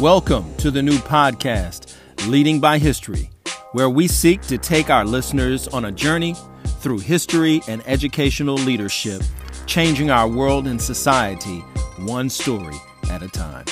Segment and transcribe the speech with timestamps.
[0.00, 1.96] Welcome to the new podcast,
[2.26, 3.30] Leading by History,
[3.74, 6.34] where we seek to take our listeners on a journey
[6.80, 9.22] through history and educational leadership,
[9.66, 11.60] changing our world and society
[12.00, 12.74] one story
[13.08, 13.66] at a time.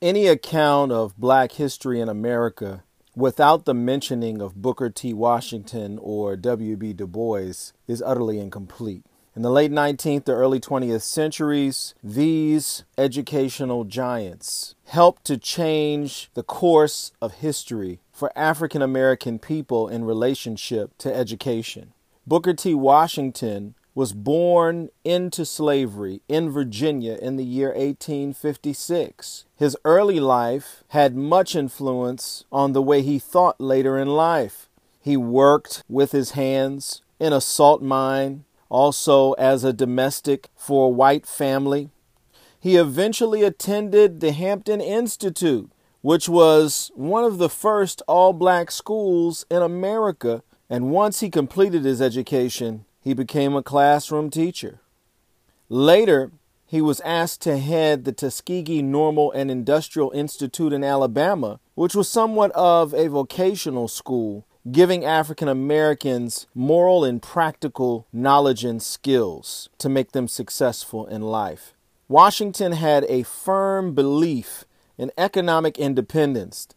[0.00, 2.84] Any account of black history in America
[3.16, 5.12] without the mentioning of Booker T.
[5.12, 6.92] Washington or W.B.
[6.92, 9.02] Du Bois is utterly incomplete.
[9.38, 16.42] In the late 19th to early 20th centuries, these educational giants helped to change the
[16.42, 21.92] course of history for African American people in relationship to education.
[22.26, 22.74] Booker T.
[22.74, 29.44] Washington was born into slavery in Virginia in the year 1856.
[29.54, 34.68] His early life had much influence on the way he thought later in life.
[35.00, 40.90] He worked with his hands in a salt mine, also as a domestic for a
[40.90, 41.90] white family.
[42.60, 45.70] He eventually attended the Hampton Institute,
[46.02, 50.42] which was one of the first all black schools in America.
[50.68, 54.80] And once he completed his education, he became a classroom teacher.
[55.68, 56.32] Later,
[56.66, 62.10] he was asked to head the Tuskegee Normal and Industrial Institute in Alabama, which was
[62.10, 69.88] somewhat of a vocational school giving African Americans moral and practical knowledge and skills to
[69.88, 71.74] make them successful in life.
[72.08, 74.64] Washington had a firm belief
[74.96, 76.68] in economic independence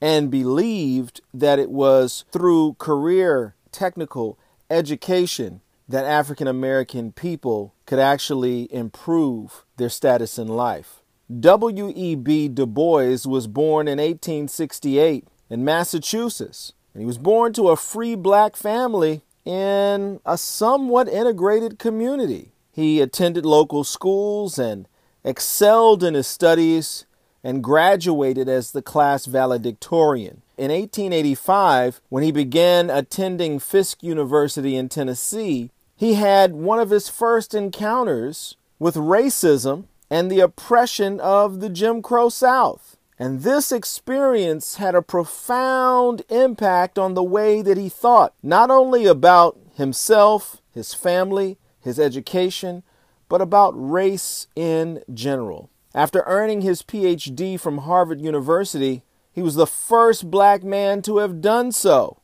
[0.00, 4.38] and believed that it was through career, technical
[4.70, 11.02] education that African American people could actually improve their status in life.
[11.40, 12.48] W.E.B.
[12.48, 18.14] Du Bois was born in 1868 in Massachusetts and he was born to a free
[18.14, 22.52] black family in a somewhat integrated community.
[22.72, 24.88] He attended local schools and
[25.24, 27.04] excelled in his studies
[27.42, 30.42] and graduated as the class valedictorian.
[30.56, 37.08] In 1885, when he began attending Fisk University in Tennessee, he had one of his
[37.08, 42.93] first encounters with racism and the oppression of the Jim Crow South.
[43.18, 49.06] And this experience had a profound impact on the way that he thought, not only
[49.06, 52.82] about himself, his family, his education,
[53.28, 55.70] but about race in general.
[55.94, 61.40] After earning his PhD from Harvard University, he was the first black man to have
[61.40, 62.18] done so.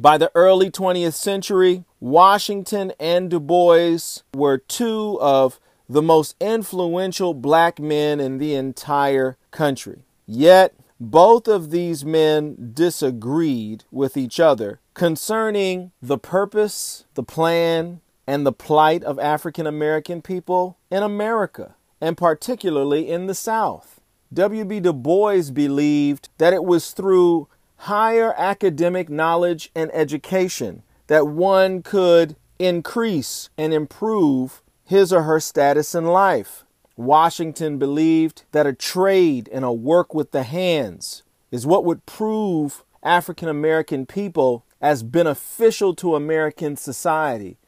[0.00, 3.98] By the early 20th century, Washington and Du Bois
[4.34, 10.04] were two of the most influential black men in the entire country.
[10.34, 18.46] Yet both of these men disagreed with each other concerning the purpose, the plan, and
[18.46, 24.00] the plight of African American people in America, and particularly in the South.
[24.32, 24.80] W.B.
[24.80, 32.36] Du Bois believed that it was through higher academic knowledge and education that one could
[32.58, 36.64] increase and improve his or her status in life.
[37.04, 42.84] Washington believed that a trade and a work with the hands is what would prove
[43.02, 47.58] African American people as beneficial to American society,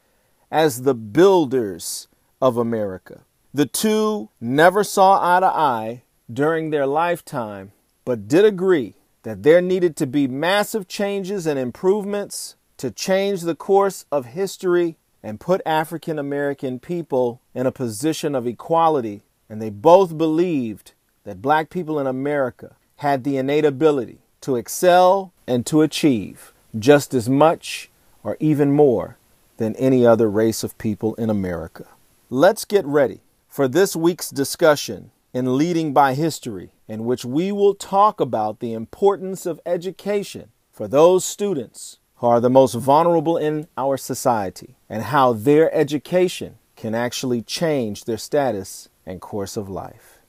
[0.51, 2.07] as the builders
[2.41, 3.21] of America.
[3.53, 7.71] The two never saw eye to eye during their lifetime,
[8.03, 13.55] but did agree that there needed to be massive changes and improvements to change the
[13.55, 19.23] course of history and put African American people in a position of equality.
[19.49, 20.93] And they both believed
[21.23, 27.15] that black people in America had the innate ability to excel and to achieve just
[27.15, 27.89] as much
[28.23, 29.17] or even more
[29.57, 31.87] than any other race of people in America.
[32.29, 37.73] Let's get ready for this week's discussion in Leading by History, in which we will
[37.73, 43.67] talk about the importance of education for those students who are the most vulnerable in
[43.77, 50.19] our society and how their education can actually change their status and course of life.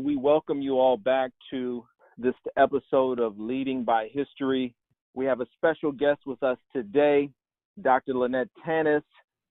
[0.00, 1.84] We welcome you all back to
[2.16, 4.74] this episode of Leading by History.
[5.14, 7.30] We have a special guest with us today,
[7.82, 8.14] Dr.
[8.14, 9.02] Lynette Tannis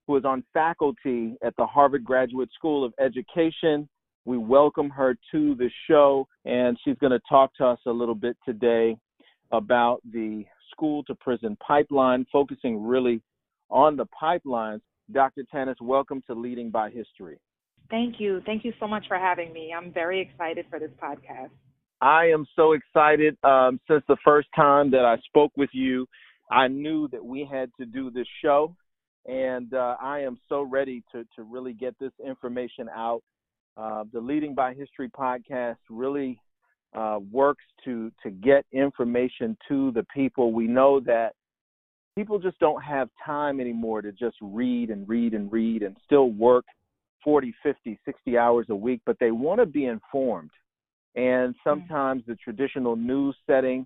[0.07, 3.88] who is on faculty at the Harvard Graduate School of Education.
[4.24, 8.15] We welcome her to the show, and she's going to talk to us a little
[8.15, 8.98] bit today
[9.51, 13.21] about the school to prison pipeline, focusing really
[13.69, 14.81] on the pipelines.
[15.12, 15.44] Dr.
[15.51, 17.39] Tannis, welcome to Leading by History.
[17.89, 18.42] Thank you.
[18.45, 19.74] Thank you so much for having me.
[19.75, 21.50] I'm very excited for this podcast.
[22.01, 23.38] I am so excited.
[23.44, 26.06] Um, since the first time that I spoke with you,
[26.51, 28.75] I knew that we had to do this show,
[29.27, 33.21] and uh, I am so ready to to really get this information out.
[33.75, 36.39] Uh, the Leading by History podcast really
[36.95, 40.53] uh, works to to get information to the people.
[40.53, 41.33] We know that
[42.15, 46.31] people just don't have time anymore to just read and read and read and still
[46.31, 46.65] work
[47.24, 50.50] 40, 50, 60 hours a week, but they want to be informed.
[51.15, 51.69] And mm-hmm.
[51.69, 53.85] sometimes the traditional news setting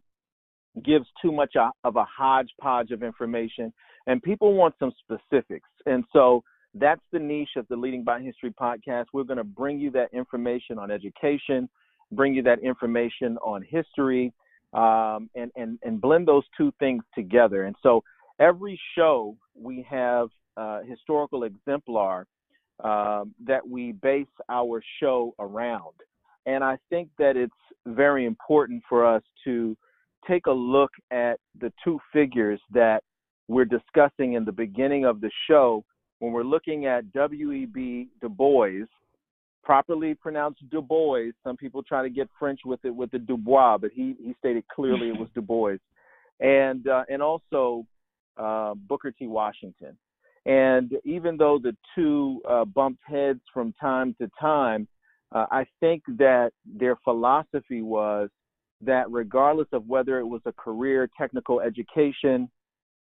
[0.85, 3.73] gives too much of a hodgepodge of information,
[4.07, 5.69] and people want some specifics.
[5.86, 6.44] And so
[6.74, 9.06] that's the niche of the Leading by History podcast.
[9.13, 11.69] We're going to bring you that information on education,
[12.12, 14.33] bring you that information on history,
[14.74, 17.65] um, and, and, and blend those two things together.
[17.65, 18.03] And so
[18.39, 22.25] every show we have a historical exemplar
[22.83, 25.94] um, that we base our show around.
[26.45, 27.53] And I think that it's
[27.86, 29.77] very important for us to
[30.27, 33.03] take a look at the two figures that
[33.47, 35.83] we're discussing in the beginning of the show
[36.19, 38.09] when we're looking at W.E.B.
[38.21, 38.85] Du Bois,
[39.63, 41.31] properly pronounced Du Bois.
[41.43, 44.63] Some people try to get French with it with the Dubois, but he, he stated
[44.67, 45.75] clearly it was Du Bois.
[46.43, 47.85] And, uh, and also
[48.35, 49.27] uh, Booker T.
[49.27, 49.95] Washington.
[50.47, 54.88] And even though the two uh, bumped heads from time to time,
[55.31, 58.29] uh, I think that their philosophy was
[58.81, 62.49] that regardless of whether it was a career technical education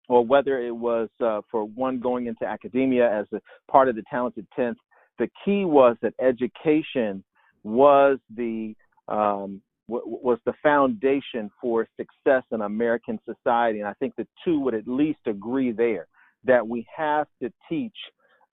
[0.09, 4.05] or whether it was uh, for one going into academia as a part of the
[4.11, 4.77] talented 10th,
[5.19, 7.25] the key was that education
[7.65, 8.75] was the
[9.09, 14.61] um, w- was the foundation for success in American society, and I think the two
[14.61, 16.07] would at least agree there
[16.45, 17.97] that we have to teach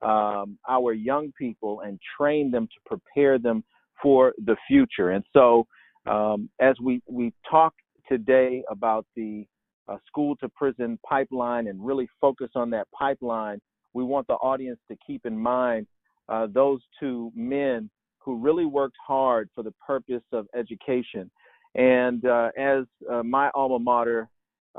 [0.02, 3.64] um, our young people and train them to prepare them
[4.02, 5.12] for the future.
[5.12, 5.66] And so,
[6.06, 7.74] um, as we we talk
[8.10, 9.46] today about the
[9.88, 13.60] uh, school to prison pipeline and really focus on that pipeline,
[13.94, 15.88] we want the audience to keep in mind
[16.30, 17.90] uh, those two men
[18.20, 21.30] who really worked hard for the purpose of education.
[21.76, 24.30] And uh, as uh, my alma mater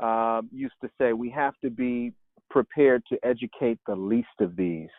[0.01, 2.13] uh, used to say, we have to be
[2.49, 4.89] prepared to educate the least of these.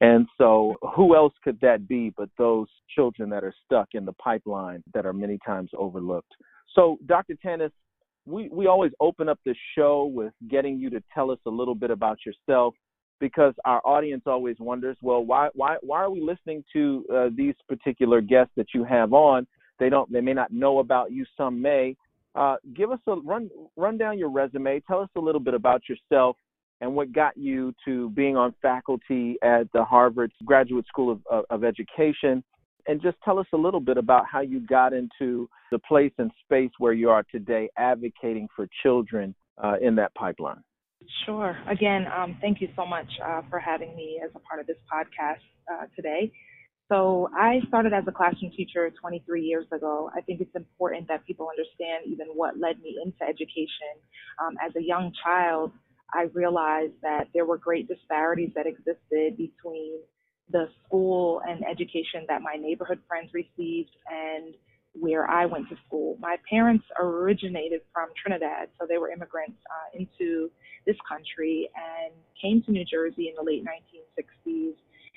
[0.00, 4.12] And so, who else could that be but those children that are stuck in the
[4.12, 6.32] pipeline that are many times overlooked?
[6.74, 7.34] So, Dr.
[7.42, 7.72] Tannis,
[8.28, 11.74] we, we always open up the show with getting you to tell us a little
[11.74, 12.74] bit about yourself
[13.20, 17.54] because our audience always wonders, well, why why why are we listening to uh, these
[17.68, 19.46] particular guests that you have on?
[19.80, 21.96] They don't they may not know about you, some may.
[22.34, 24.80] Uh, give us a run run down your resume.
[24.86, 26.36] Tell us a little bit about yourself
[26.80, 31.44] and what got you to being on faculty at the Harvard Graduate School of, of,
[31.50, 32.44] of Education.
[32.86, 36.30] And just tell us a little bit about how you got into the place and
[36.44, 40.62] space where you are today, advocating for children uh, in that pipeline.
[41.24, 41.56] Sure.
[41.68, 44.76] Again, um, thank you so much uh, for having me as a part of this
[44.92, 45.40] podcast
[45.72, 46.32] uh, today.
[46.90, 50.10] So, I started as a classroom teacher 23 years ago.
[50.16, 54.00] I think it's important that people understand even what led me into education.
[54.42, 55.72] Um, as a young child,
[56.14, 60.00] I realized that there were great disparities that existed between
[60.50, 64.54] the school and education that my neighborhood friends received and
[65.00, 66.16] where I went to school.
[66.20, 70.50] My parents originated from Trinidad, so they were immigrants uh, into
[70.86, 74.74] this country and came to New Jersey in the late 1960s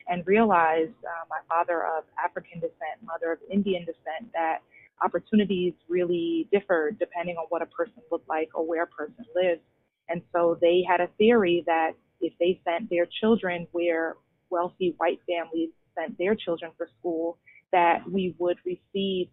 [0.08, 4.60] and realized, uh, my father of African descent, mother of Indian descent, that
[5.02, 9.62] opportunities really differed depending on what a person looked like or where a person lived.
[10.10, 14.16] And so they had a theory that if they sent their children where
[14.50, 17.38] wealthy white families sent their children for school,
[17.72, 19.28] that we would receive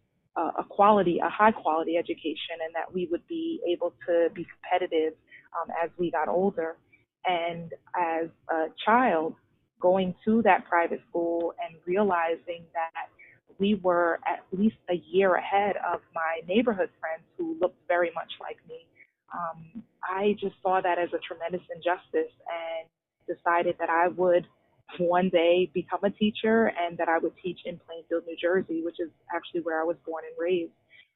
[0.58, 5.14] a quality, a high quality education, and that we would be able to be competitive
[5.60, 6.76] um, as we got older.
[7.26, 9.34] And as a child,
[9.80, 13.08] going to that private school and realizing that
[13.58, 18.30] we were at least a year ahead of my neighborhood friends who looked very much
[18.40, 18.86] like me.
[19.34, 22.88] Um, I just saw that as a tremendous injustice and
[23.26, 24.46] decided that I would
[24.98, 28.96] one day become a teacher and that I would teach in Plainfield, New Jersey, which
[28.98, 30.72] is actually where I was born and raised.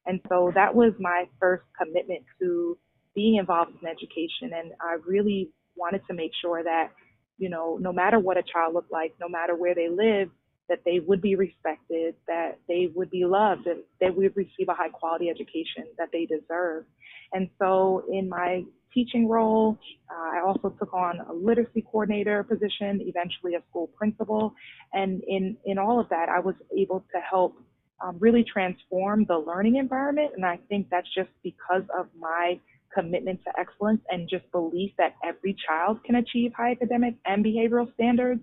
[0.06, 2.76] And so that was my first commitment to
[3.14, 4.50] being involved in education.
[4.54, 6.90] And I really wanted to make sure that,
[7.38, 10.32] you know, no matter what a child looked like, no matter where they lived,
[10.68, 14.74] that they would be respected, that they would be loved, that they would receive a
[14.74, 16.84] high quality education that they deserve.
[17.32, 19.78] And so in my teaching role.
[20.10, 24.54] Uh, I also took on a literacy coordinator position, eventually a school principal.
[24.92, 27.56] And in, in all of that, I was able to help
[28.02, 30.32] um, really transform the learning environment.
[30.36, 32.58] And I think that's just because of my
[32.94, 37.92] commitment to excellence and just belief that every child can achieve high academic and behavioral
[37.94, 38.40] standards.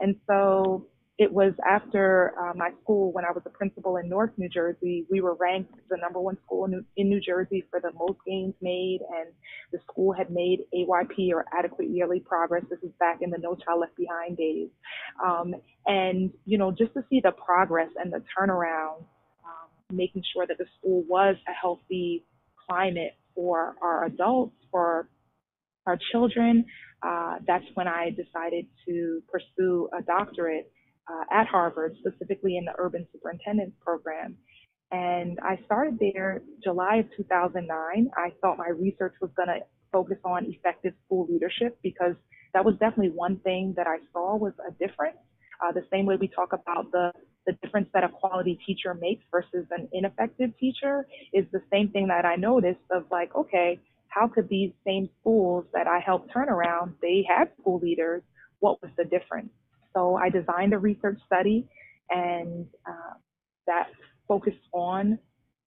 [0.00, 0.86] And so
[1.18, 5.06] it was after uh, my school when I was a principal in Newark, New Jersey.
[5.10, 8.18] We were ranked the number one school in New, in New Jersey for the most
[8.26, 9.30] gains made, and
[9.72, 12.64] the school had made AYP or adequate yearly progress.
[12.68, 14.68] This is back in the No Child Left Behind days,
[15.24, 15.54] um,
[15.86, 20.58] and you know just to see the progress and the turnaround, um, making sure that
[20.58, 22.26] the school was a healthy
[22.68, 25.08] climate for our adults, for
[25.86, 26.66] our children.
[27.02, 30.70] Uh, that's when I decided to pursue a doctorate
[31.08, 34.36] uh, at Harvard, specifically in the urban superintendent program.
[34.92, 38.10] And I started there July of 2009.
[38.16, 39.60] I thought my research was going to
[39.90, 42.14] focus on effective school leadership because
[42.54, 45.18] that was definitely one thing that I saw was a difference.
[45.62, 47.12] Uh, the same way we talk about the
[47.46, 52.08] the difference that a quality teacher makes versus an ineffective teacher is the same thing
[52.08, 56.48] that I noticed of like, okay, how could these same schools that I helped turn
[56.48, 58.22] around, they had school leaders,
[58.58, 59.50] what was the difference?
[59.96, 61.66] So I designed a research study
[62.10, 63.14] and uh,
[63.66, 63.88] that
[64.28, 65.18] focused on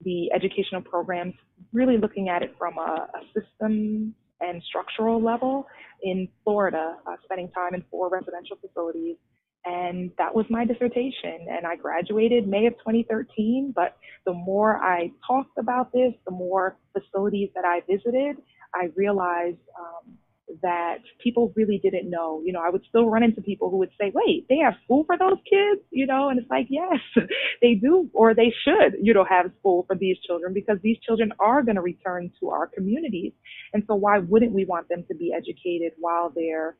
[0.01, 1.33] the educational programs,
[1.73, 5.67] really looking at it from a, a system and structural level
[6.03, 9.17] in Florida, uh, spending time in four residential facilities.
[9.65, 11.47] And that was my dissertation.
[11.49, 13.73] And I graduated May of 2013.
[13.75, 18.37] But the more I talked about this, the more facilities that I visited,
[18.73, 20.13] I realized um,
[20.61, 22.41] that people really didn't know.
[22.43, 25.03] You know, I would still run into people who would say, wait, they have school
[25.05, 26.99] for those kids, you know, and it's like, yes,
[27.61, 31.31] they do, or they should, you know, have school for these children because these children
[31.39, 33.33] are going to return to our communities.
[33.73, 36.75] And so why wouldn't we want them to be educated while they're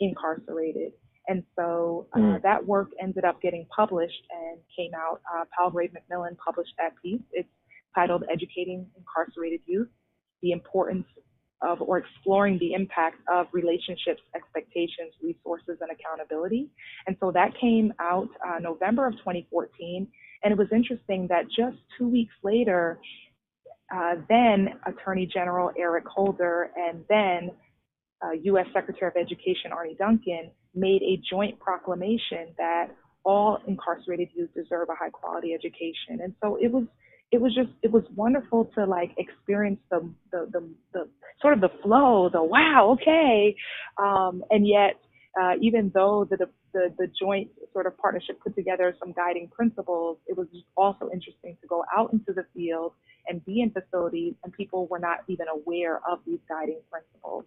[0.00, 0.92] incarcerated?
[1.28, 2.42] And so uh, mm.
[2.42, 5.20] that work ended up getting published and came out.
[5.32, 7.20] Uh, Palgrave Macmillan published that piece.
[7.32, 7.48] It's
[7.94, 9.88] titled Educating Incarcerated Youth
[10.42, 11.06] The Importance
[11.62, 16.70] of or exploring the impact of relationships, expectations, resources, and accountability.
[17.06, 20.06] And so that came out uh, November of 2014.
[20.42, 22.98] And it was interesting that just two weeks later,
[23.94, 27.50] uh, then Attorney General Eric Holder and then
[28.24, 28.66] uh, U.S.
[28.72, 32.88] Secretary of Education Arne Duncan made a joint proclamation that
[33.24, 36.20] all incarcerated youth deserve a high quality education.
[36.22, 36.84] And so it was
[37.32, 41.08] it was just it was wonderful to like experience the the the, the
[41.40, 43.54] sort of the flow, the wow, okay,
[43.98, 45.00] um, and yet
[45.40, 46.36] uh, even though the,
[46.72, 51.56] the the joint sort of partnership put together some guiding principles, it was also interesting
[51.60, 52.92] to go out into the field
[53.28, 57.44] and be in facilities, and people were not even aware of these guiding principles.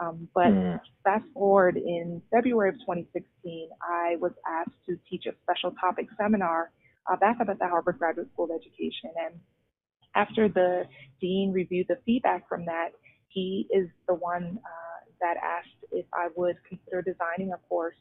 [0.00, 0.80] Um, but mm.
[1.04, 6.72] fast forward in February of 2016, I was asked to teach a special topic seminar
[7.10, 9.10] uh, back up at the Harvard Graduate School of Education.
[9.26, 9.40] And
[10.14, 10.84] after the
[11.20, 12.90] dean reviewed the feedback from that,
[13.28, 17.96] he is the one uh, that asked if I would consider designing a course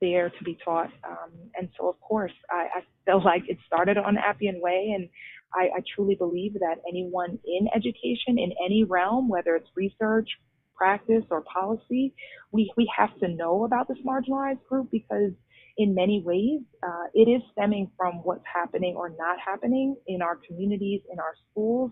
[0.00, 0.90] there to be taught.
[1.08, 5.08] Um, and so, of course, I, I feel like it started on Appian Way, and
[5.54, 10.28] I, I truly believe that anyone in education, in any realm, whether it's research,
[10.76, 12.14] practice, or policy,
[12.50, 15.32] we, we have to know about this marginalized group because
[15.78, 20.38] in many ways, uh, it is stemming from what's happening or not happening in our
[20.46, 21.90] communities, in our schools,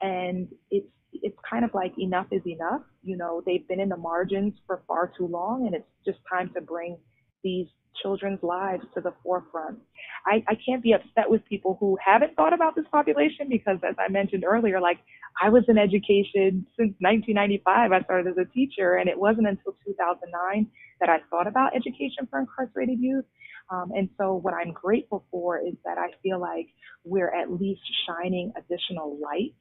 [0.00, 2.82] and it's it's kind of like enough is enough.
[3.02, 6.50] You know, they've been in the margins for far too long, and it's just time
[6.54, 6.96] to bring
[7.42, 7.66] these
[8.02, 9.78] children's lives to the forefront.
[10.26, 13.94] I, I can't be upset with people who haven't thought about this population because, as
[13.98, 14.98] I mentioned earlier, like
[15.40, 17.92] I was in education since 1995.
[17.92, 20.66] I started as a teacher, and it wasn't until 2009
[21.00, 23.24] that I thought about education for incarcerated youth.
[23.70, 26.66] Um, and so, what I'm grateful for is that I feel like
[27.04, 29.54] we're at least shining additional light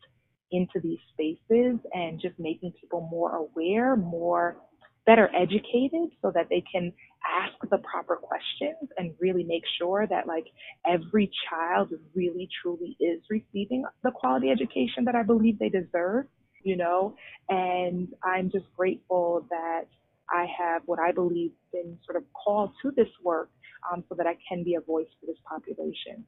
[0.51, 4.57] into these spaces and just making people more aware, more
[5.05, 6.93] better educated so that they can
[7.25, 10.45] ask the proper questions and really make sure that like
[10.85, 16.25] every child really truly is receiving the quality education that I believe they deserve,
[16.63, 17.15] you know,
[17.49, 19.85] and I'm just grateful that
[20.29, 23.49] I have what I believe been sort of called to this work
[23.91, 26.25] um, so that I can be a voice for this population.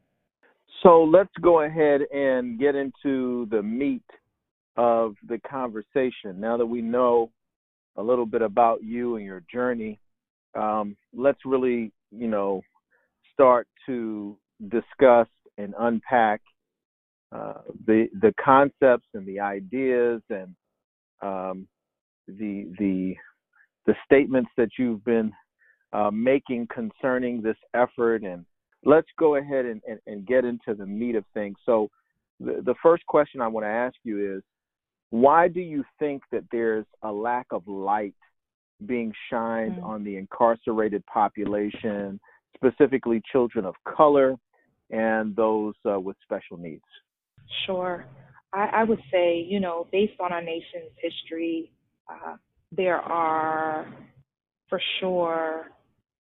[0.81, 4.03] So let's go ahead and get into the meat
[4.75, 6.39] of the conversation.
[6.39, 7.31] Now that we know
[7.95, 9.99] a little bit about you and your journey,
[10.55, 12.61] um, let's really, you know,
[13.33, 14.37] start to
[14.69, 16.41] discuss and unpack
[17.31, 20.55] uh, the the concepts and the ideas and
[21.21, 21.67] um,
[22.27, 23.15] the the
[23.85, 25.31] the statements that you've been
[25.93, 28.45] uh, making concerning this effort and
[28.85, 31.55] let's go ahead and, and, and get into the meat of things.
[31.65, 31.89] So,
[32.39, 34.43] the, the first question I want to ask you is
[35.11, 38.15] why do you think that there's a lack of light
[38.85, 39.85] being shined mm-hmm.
[39.85, 42.19] on the incarcerated population,
[42.55, 44.35] specifically children of color
[44.89, 46.83] and those uh, with special needs?
[47.65, 48.05] Sure.
[48.53, 51.71] I, I, would say, you know, based on our nation's history,
[52.09, 52.35] uh,
[52.71, 53.87] there are
[54.69, 55.71] for sure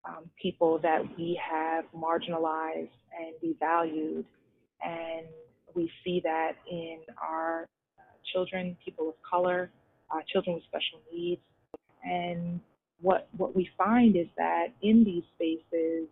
[0.06, 4.26] um, people that we have marginalized and devalued.
[4.84, 5.28] And
[5.76, 8.02] we see that in our uh,
[8.34, 9.72] children, people of color,
[10.10, 11.42] uh, children with special needs.
[12.04, 12.60] And
[13.00, 16.08] what, what we find is that in these spaces,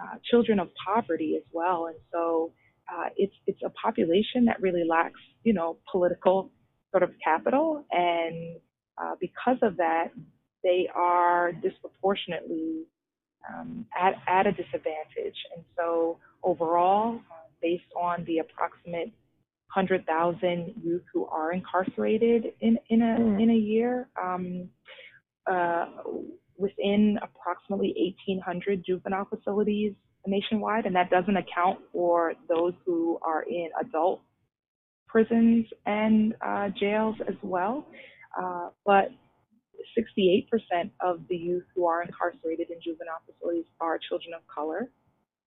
[0.00, 1.86] uh, children of poverty as well.
[1.86, 2.52] And so
[2.92, 6.50] uh, it's, it's a population that really lacks, you know, political
[6.90, 7.84] sort of capital.
[7.90, 8.56] And
[8.98, 10.08] uh, because of that,
[10.62, 12.84] they are disproportionately
[13.48, 15.36] um, at, at a disadvantage.
[15.54, 19.12] And so overall, uh, based on the approximate
[19.74, 23.42] 100,000 youth who are incarcerated in, in, a, mm.
[23.42, 24.68] in a year, um,
[25.50, 25.86] uh,
[26.58, 27.94] within approximately
[28.26, 29.92] 1,800 juvenile facilities
[30.26, 34.22] nationwide, and that doesn't account for those who are in adult
[35.06, 37.86] prisons and uh, jails as well.
[38.36, 39.10] Uh, but
[39.96, 40.46] 68%
[41.00, 44.90] of the youth who are incarcerated in juvenile facilities are children of color.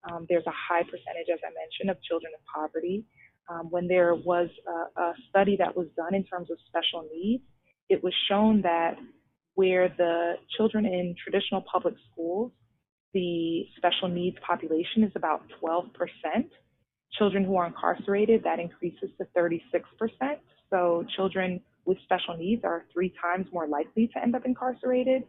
[0.09, 3.05] Um, there's a high percentage, as I mentioned, of children in poverty.
[3.49, 7.43] Um, when there was a, a study that was done in terms of special needs,
[7.89, 8.95] it was shown that
[9.59, 12.49] where the children in traditional public schools,
[13.13, 15.89] the special needs population is about 12%.
[17.17, 19.59] Children who are incarcerated, that increases to 36%.
[20.69, 25.23] So children with special needs are three times more likely to end up incarcerated.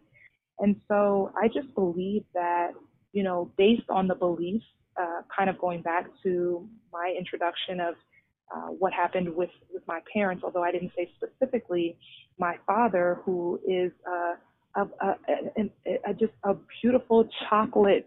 [0.61, 2.71] And so I just believe that,
[3.13, 4.65] you know, based on the beliefs,
[4.97, 7.95] uh, kind of going back to my introduction of
[8.55, 11.97] uh, what happened with, with my parents, although I didn't say specifically,
[12.41, 15.71] my father, who is uh, a, a,
[16.09, 18.07] a, just a beautiful chocolate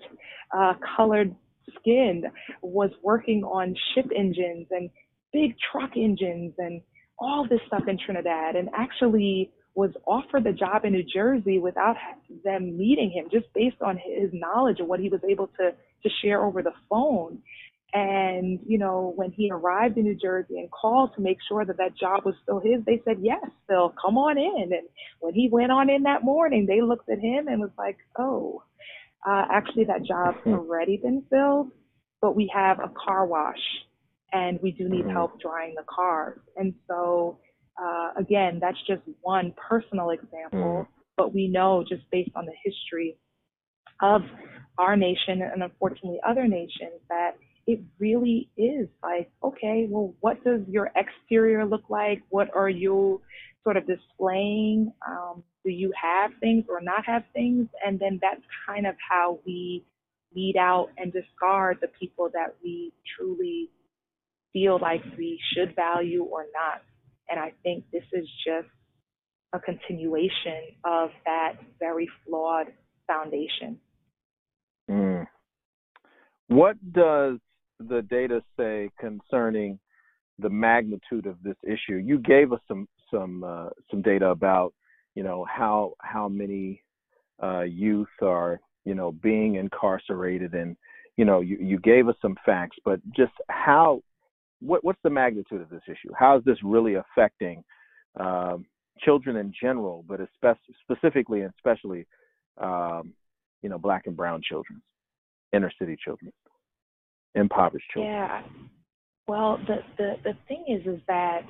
[0.58, 1.34] uh, colored
[1.80, 2.24] skin,
[2.62, 4.90] was working on ship engines and
[5.32, 6.82] big truck engines and
[7.20, 11.96] all this stuff in Trinidad and actually was offered the job in New Jersey without
[12.44, 15.72] them meeting him, just based on his knowledge of what he was able to
[16.04, 17.40] to share over the phone.
[17.94, 21.78] And you know, when he arrived in New Jersey and called to make sure that
[21.78, 24.74] that job was still his, they said yes, Phil, come on in.
[24.74, 24.88] And
[25.20, 28.64] when he went on in that morning, they looked at him and was like, oh,
[29.28, 30.54] uh, actually that job's hmm.
[30.54, 31.72] already been filled,
[32.22, 33.62] but we have a car wash
[34.34, 35.12] and we do need mm-hmm.
[35.12, 36.40] help drying the cars.
[36.58, 37.38] And so,
[37.82, 40.88] uh, again, that's just one personal example, mm.
[41.16, 43.18] but we know just based on the history
[44.02, 44.22] of
[44.78, 50.62] our nation and unfortunately other nations that it really is like, okay, well, what does
[50.68, 52.22] your exterior look like?
[52.30, 53.22] What are you
[53.64, 54.92] sort of displaying?
[55.08, 57.68] Um, do you have things or not have things?
[57.86, 59.86] And then that's kind of how we
[60.36, 63.70] weed out and discard the people that we truly
[64.52, 66.82] feel like we should value or not.
[67.30, 68.68] And I think this is just
[69.54, 72.68] a continuation of that very flawed
[73.08, 73.80] foundation.
[74.90, 75.26] Mm.
[76.48, 77.40] What does
[77.80, 79.80] the data say concerning
[80.40, 81.96] the magnitude of this issue?
[81.96, 84.74] You gave us some some uh, some data about
[85.16, 86.82] you know how how many
[87.42, 90.76] uh, youth are you know being incarcerated and
[91.18, 94.02] you know you, you gave us some facts, but just how
[94.64, 96.14] what, what's the magnitude of this issue?
[96.18, 97.64] How is this really affecting
[98.20, 98.66] um,
[99.00, 102.08] children in general, but especially, specifically and especially,
[102.62, 103.14] um,
[103.62, 104.82] you know, black and brown children,
[105.52, 106.32] inner city children,
[107.36, 108.14] impoverished children?
[108.14, 108.42] Yeah.
[109.28, 111.42] Well, the, the, the thing is, is that,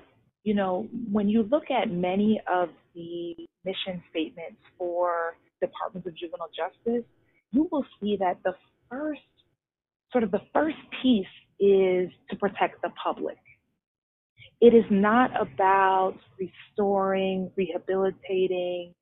[0.43, 6.49] you know, when you look at many of the mission statements for departments of juvenile
[6.55, 7.05] justice,
[7.51, 8.53] you will see that the
[8.89, 9.21] first,
[10.11, 11.25] sort of the first piece
[11.59, 13.37] is to protect the public.
[14.61, 18.93] It is not about restoring, rehabilitating,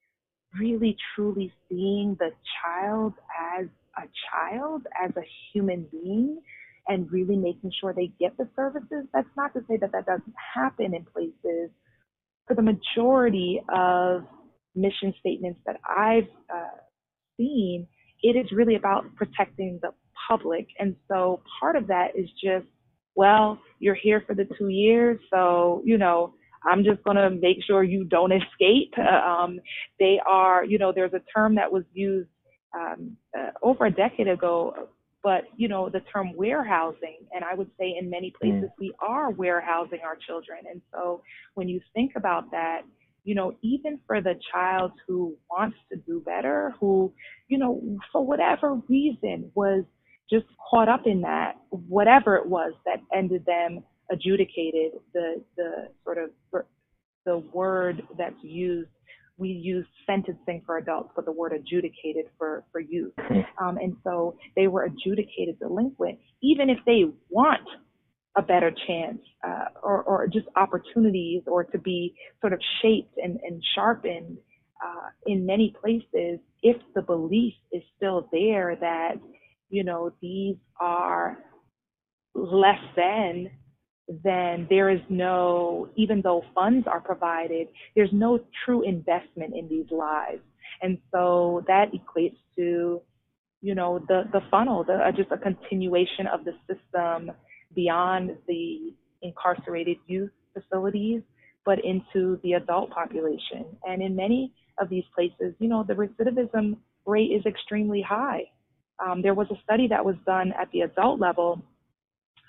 [0.59, 3.13] really truly seeing the child
[3.59, 3.67] as
[3.97, 6.41] a child, as a human being,
[6.87, 9.05] and really making sure they get the services.
[9.13, 11.69] That's not to say that that doesn't happen in places.
[12.47, 14.25] For the majority of
[14.75, 16.77] mission statements that I've uh,
[17.37, 17.87] seen,
[18.23, 19.91] it is really about protecting the
[20.27, 20.67] public.
[20.79, 22.65] And so part of that is just,
[23.15, 27.57] well, you're here for the two years, so, you know, I'm just going to make
[27.65, 28.97] sure you don't escape.
[28.97, 29.59] Um,
[29.99, 32.29] they are, you know, there's a term that was used
[32.75, 34.89] um, uh, over a decade ago
[35.23, 38.79] but you know the term warehousing and i would say in many places mm.
[38.79, 41.21] we are warehousing our children and so
[41.55, 42.81] when you think about that
[43.23, 47.11] you know even for the child who wants to do better who
[47.47, 47.81] you know
[48.11, 49.83] for whatever reason was
[50.29, 56.17] just caught up in that whatever it was that ended them adjudicated the the sort
[56.17, 56.29] of
[57.25, 58.89] the word that's used
[59.41, 63.13] we use sentencing for adults, but the word adjudicated for, for youth.
[63.17, 63.65] Mm-hmm.
[63.65, 67.67] Um, and so they were adjudicated delinquent, even if they want
[68.37, 73.39] a better chance uh, or, or just opportunities or to be sort of shaped and,
[73.43, 74.37] and sharpened
[74.85, 79.15] uh, in many places if the belief is still there that,
[79.69, 81.39] you know, these are
[82.35, 83.49] less than
[84.23, 89.89] then there is no, even though funds are provided, there's no true investment in these
[89.91, 90.41] lives.
[90.81, 93.01] And so that equates to,
[93.61, 97.31] you know, the, the funnel, the, uh, just a continuation of the system
[97.75, 101.21] beyond the incarcerated youth facilities,
[101.63, 103.65] but into the adult population.
[103.83, 108.43] And in many of these places, you know, the recidivism rate is extremely high.
[109.03, 111.61] Um, there was a study that was done at the adult level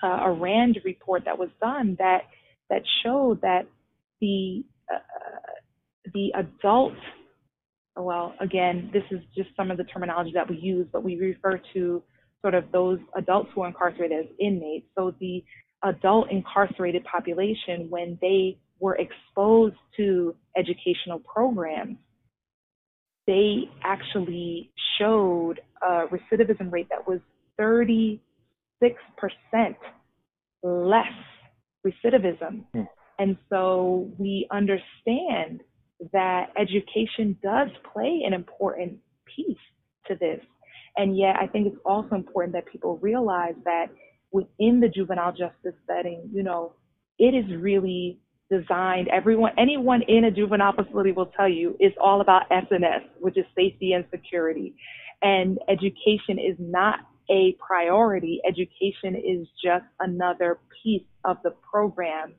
[0.03, 2.23] uh, a RAND report that was done that
[2.69, 3.67] that showed that
[4.21, 4.63] the
[4.93, 4.99] uh,
[6.13, 6.93] the adult
[7.95, 11.61] well again this is just some of the terminology that we use but we refer
[11.73, 12.03] to
[12.41, 14.85] sort of those adults who are incarcerated as inmates.
[14.97, 15.43] So the
[15.83, 21.97] adult incarcerated population when they were exposed to educational programs
[23.27, 27.19] they actually showed a recidivism rate that was
[27.59, 28.19] 36%
[30.63, 31.05] less
[31.85, 32.63] recidivism.
[32.75, 32.87] Mm.
[33.19, 35.61] And so we understand
[36.11, 38.97] that education does play an important
[39.35, 39.57] piece
[40.07, 40.39] to this.
[40.97, 43.87] And yet, I think it's also important that people realize that
[44.31, 46.73] within the juvenile justice setting, you know,
[47.19, 48.19] it is really
[48.49, 49.07] designed.
[49.07, 53.01] Everyone, anyone in a juvenile facility will tell you it's all about S and S,
[53.19, 54.75] which is safety and security.
[55.21, 58.41] And education is not a priority.
[58.47, 62.33] Education is just another piece of the program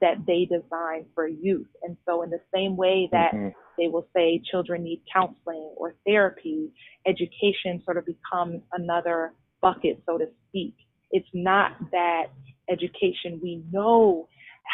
[0.00, 1.68] that they design for youth.
[1.82, 3.48] And so, in the same way that mm-hmm.
[3.78, 6.70] they will say children need counseling or therapy,
[7.06, 10.74] education sort of becomes another bucket, so to speak.
[11.10, 12.26] It's not that
[12.68, 14.28] education we know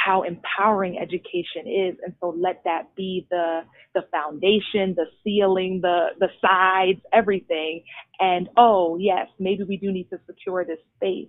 [0.04, 1.96] how empowering education is.
[2.04, 3.60] And so let that be the
[3.94, 7.84] the foundation the ceiling the the sides everything.
[8.18, 11.28] And oh yes maybe we do need to secure this space.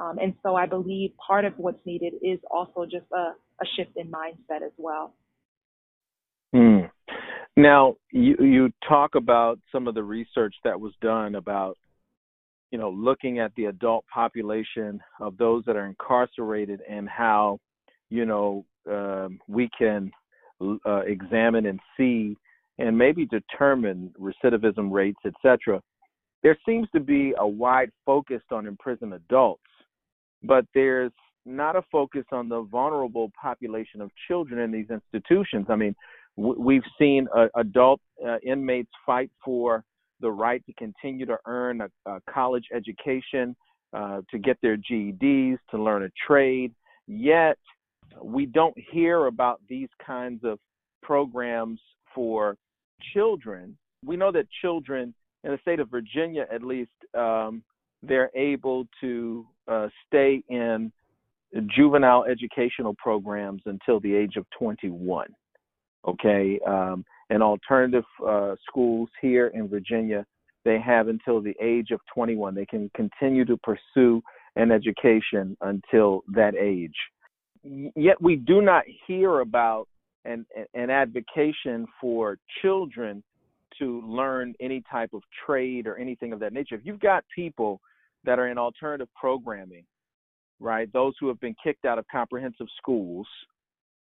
[0.00, 3.96] Um, and so i believe part of what's needed is also just a, a shift
[3.96, 5.14] in mindset as well.
[6.52, 6.80] Hmm.
[7.56, 11.78] now you you talk about some of the research that was done about
[12.70, 17.58] you know looking at the adult population of those that are incarcerated and how
[18.10, 20.10] you know, um, we can
[20.60, 22.36] uh, examine and see
[22.78, 25.80] and maybe determine recidivism rates, etc.
[26.42, 29.62] There seems to be a wide focus on imprisoned adults,
[30.42, 31.12] but there's
[31.44, 35.66] not a focus on the vulnerable population of children in these institutions.
[35.68, 35.94] I mean,
[36.36, 39.84] we've seen uh, adult uh, inmates fight for
[40.20, 43.56] the right to continue to earn a, a college education,
[43.92, 46.72] uh, to get their GEDs, to learn a trade.
[47.06, 47.58] Yet,
[48.22, 50.58] we don't hear about these kinds of
[51.02, 51.80] programs
[52.14, 52.56] for
[53.12, 53.76] children.
[54.04, 57.62] We know that children in the state of Virginia, at least, um,
[58.02, 60.92] they're able to uh, stay in
[61.76, 65.28] juvenile educational programs until the age of 21.
[66.08, 70.24] Okay, um, and alternative uh, schools here in Virginia,
[70.64, 72.54] they have until the age of 21.
[72.54, 74.22] They can continue to pursue
[74.56, 76.94] an education until that age
[77.62, 79.86] yet we do not hear about
[80.24, 83.22] an, an advocacy for children
[83.78, 86.74] to learn any type of trade or anything of that nature.
[86.74, 87.80] If you've got people
[88.24, 89.84] that are in alternative programming,
[90.58, 93.26] right, those who have been kicked out of comprehensive schools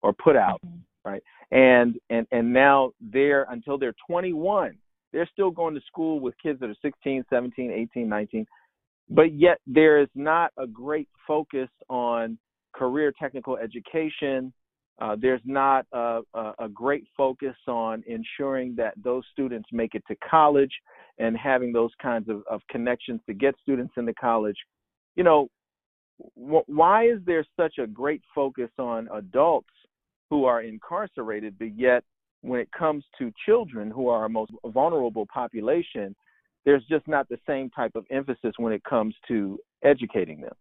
[0.02, 1.10] or put out, mm-hmm.
[1.10, 4.76] right, and and and now they're until they're 21,
[5.14, 8.46] they're still going to school with kids that are 16, 17, 18, 19,
[9.10, 12.38] but yet there is not a great focus on
[12.78, 14.54] career technical education.
[15.00, 20.16] Uh, there's not a, a, great focus on ensuring that those students make it to
[20.28, 20.72] college
[21.20, 24.58] and having those kinds of, of connections to get students into college.
[25.16, 25.50] You know,
[26.36, 29.70] wh- why is there such a great focus on adults
[30.32, 32.04] who are incarcerated, but yet
[32.42, 36.16] when it comes to children who are our most vulnerable population,
[36.66, 40.54] there's just not the same type of emphasis when it comes to educating them.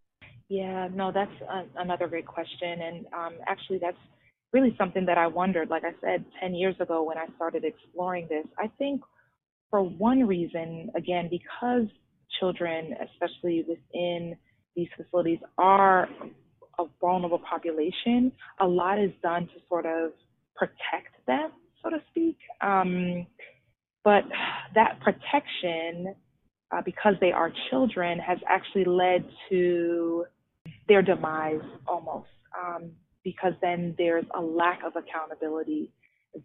[0.48, 2.80] Yeah, no, that's a, another great question.
[2.82, 3.96] And um, actually, that's
[4.52, 5.70] really something that I wondered.
[5.70, 9.02] Like I said, 10 years ago when I started exploring this, I think
[9.70, 11.86] for one reason, again, because
[12.38, 14.36] children, especially within
[14.76, 16.08] these facilities, are
[16.78, 18.30] a vulnerable population,
[18.60, 20.12] a lot is done to sort of
[20.54, 21.50] protect them,
[21.82, 22.36] so to speak.
[22.62, 23.26] Um,
[24.04, 24.24] but
[24.74, 26.14] that protection,
[26.72, 30.24] uh, because they are children, has actually led to
[30.88, 32.90] their demise almost, um,
[33.24, 35.90] because then there's a lack of accountability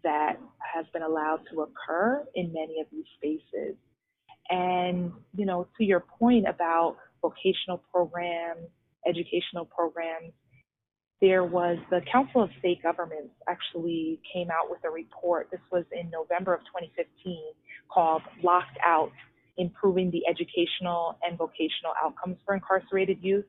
[0.03, 3.75] that has been allowed to occur in many of these spaces.
[4.49, 8.67] And, you know, to your point about vocational programs,
[9.07, 10.31] educational programs,
[11.21, 15.49] there was the Council of State Governments actually came out with a report.
[15.51, 17.38] This was in November of 2015
[17.93, 19.12] called Locked Out
[19.57, 23.45] Improving the Educational and Vocational Outcomes for Incarcerated Youth.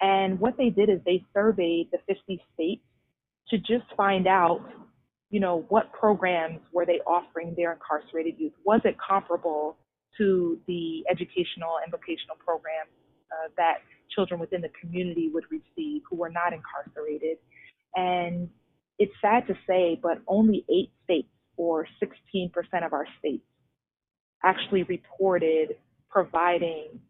[0.00, 2.82] And what they did is they surveyed the 50 states
[3.48, 4.60] to just find out,
[5.30, 8.52] you know, what programs were they offering their incarcerated youth?
[8.64, 9.76] Was it comparable
[10.18, 12.90] to the educational and vocational programs
[13.30, 13.78] uh, that
[14.14, 17.38] children within the community would receive who were not incarcerated.
[17.94, 18.48] And
[18.98, 22.50] it's sad to say, but only eight states, or 16%
[22.84, 23.44] of our states,
[24.44, 25.76] actually reported
[26.10, 27.00] providing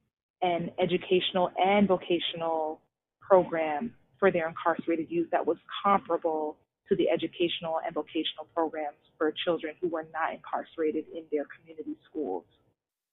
[0.42, 2.81] an educational and vocational
[3.20, 6.57] program for their incarcerated youth that was comparable
[6.88, 11.96] to the educational and vocational programs for children who were not incarcerated in their community
[12.09, 12.44] schools.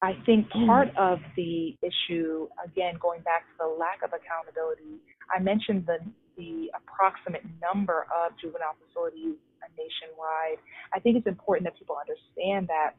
[0.01, 0.65] I think mm.
[0.65, 5.01] part of the issue, again, going back to the lack of accountability,
[5.33, 5.99] I mentioned the
[6.35, 9.39] the approximate number of juvenile facilities
[9.77, 10.59] nationwide.
[10.93, 12.95] I think it's important that people understand that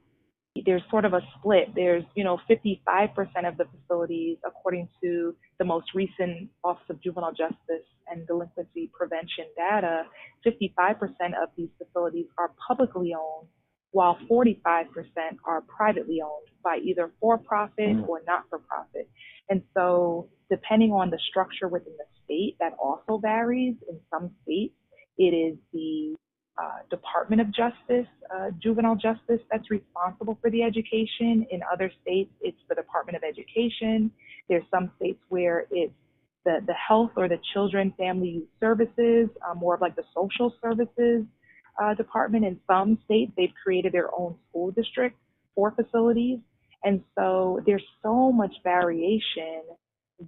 [0.64, 1.75] there's sort of a split.
[1.75, 3.11] There's, you know, 55%
[3.47, 9.47] of the facilities, according to the most recent Office of Juvenile Justice and Delinquency Prevention
[9.57, 10.05] data,
[10.47, 10.99] 55%
[11.42, 13.49] of these facilities are publicly owned
[13.92, 14.87] while 45%
[15.47, 18.09] are privately owned by either for profit mm.
[18.09, 19.09] or not for profit.
[19.49, 23.77] And so, depending on the structure within the state, that also varies.
[23.88, 24.75] In some states,
[25.19, 26.14] it is the
[26.59, 31.47] uh, Department of Justice, uh, juvenile justice, that's responsible for the education.
[31.51, 34.11] In other states, it's the Department of Education.
[34.49, 35.92] There's some states where it's
[36.45, 41.25] the, the health or the children family services, uh, more of like the social services
[41.83, 42.45] uh, department.
[42.45, 45.16] In some states, they've created their own school district
[45.55, 46.38] for facilities.
[46.85, 49.62] And so there's so much variation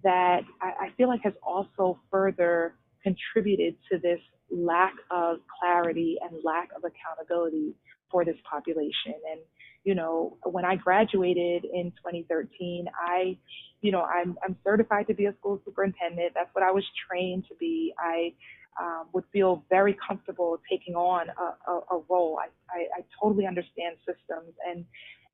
[0.03, 6.39] that I, I feel like has also further contributed to this lack of clarity and
[6.45, 7.75] lack of accountability
[8.11, 9.15] for this population.
[9.31, 9.41] And,
[9.85, 13.37] you know, when I graduated in 2013, I,
[13.83, 16.33] you know, I'm, I'm certified to be a school superintendent.
[16.35, 17.93] That's what I was trained to be.
[17.99, 18.33] I
[18.81, 22.39] um, would feel very comfortable taking on a, a, a role.
[22.41, 24.85] I, I, I, totally understand systems and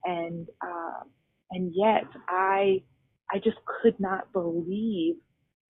[0.05, 1.05] and uh,
[1.51, 2.83] and yet I
[3.31, 5.17] I just could not believe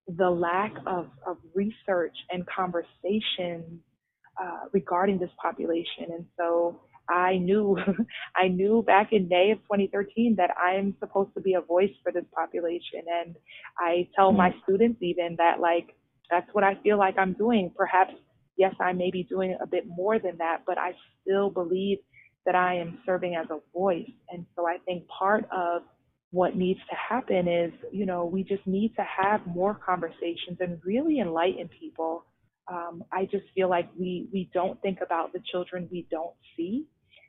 [0.07, 3.81] the lack of, of research and conversation
[4.41, 6.11] uh, regarding this population.
[6.11, 7.77] And so I knew
[8.35, 12.11] I knew back in May of 2013 that I'm supposed to be a voice for
[12.11, 13.01] this population.
[13.23, 13.35] And
[13.77, 14.59] I tell my mm-hmm.
[14.63, 15.95] students even that like
[16.29, 17.71] that's what I feel like I'm doing.
[17.75, 18.13] Perhaps,
[18.57, 21.99] yes, I may be doing a bit more than that, but I still believe
[22.45, 24.09] that I am serving as a voice.
[24.29, 25.83] And so I think part of
[26.33, 30.81] what needs to happen is, you know, we just need to have more conversations and
[30.83, 32.25] really enlighten people.
[32.67, 36.85] Um, I just feel like we we don't think about the children we don't see,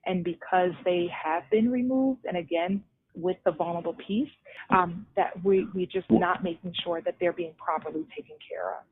[0.07, 2.83] and because they have been removed, and again,
[3.14, 4.31] with the vulnerable piece,
[4.71, 8.85] um, that we we just not making sure that they're being properly taken care of.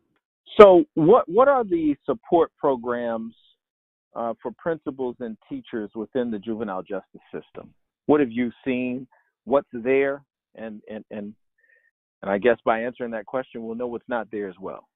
[0.61, 3.33] So, what what are the support programs
[4.15, 7.73] uh, for principals and teachers within the juvenile justice system?
[8.05, 9.07] What have you seen?
[9.45, 10.23] What's there?
[10.55, 11.35] And and and
[12.23, 14.89] and I guess by answering that question, we'll know what's not there as well.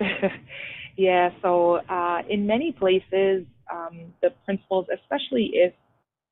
[0.96, 1.30] yeah.
[1.42, 5.72] So, uh, in many places, um, the principals, especially if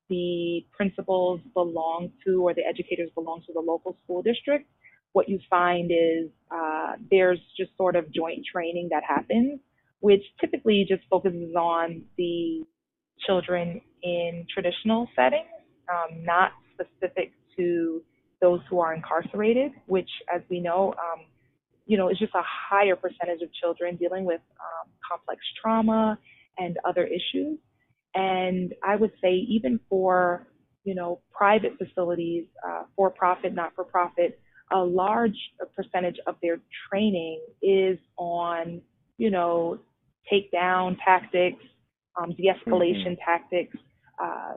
[0.09, 4.67] the principals belong to or the educators belong to the local school district,
[5.13, 9.61] what you find is uh, there's just sort of joint training that happens,
[10.01, 12.63] which typically just focuses on the
[13.27, 15.49] children in traditional settings,
[15.93, 18.03] um, not specific to
[18.41, 21.21] those who are incarcerated, which, as we know, um,
[21.87, 26.19] you know, is just a higher percentage of children dealing with um, complex trauma
[26.59, 27.59] and other issues.
[28.15, 30.47] And I would say even for
[30.85, 34.41] you know, private facilities, uh, for profit, not for profit,
[34.73, 35.37] a large
[35.77, 38.81] percentage of their training is on,
[39.19, 39.79] you know,
[40.33, 41.63] takedown tactics,
[42.21, 43.25] um, de-escalation mm-hmm.
[43.25, 43.77] tactics,
[44.23, 44.55] uh,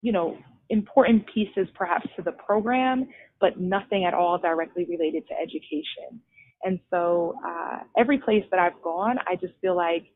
[0.00, 0.36] you know,
[0.70, 3.08] important pieces perhaps to the program,
[3.40, 6.20] but nothing at all directly related to education.
[6.62, 10.06] And so uh, every place that I've gone, I just feel like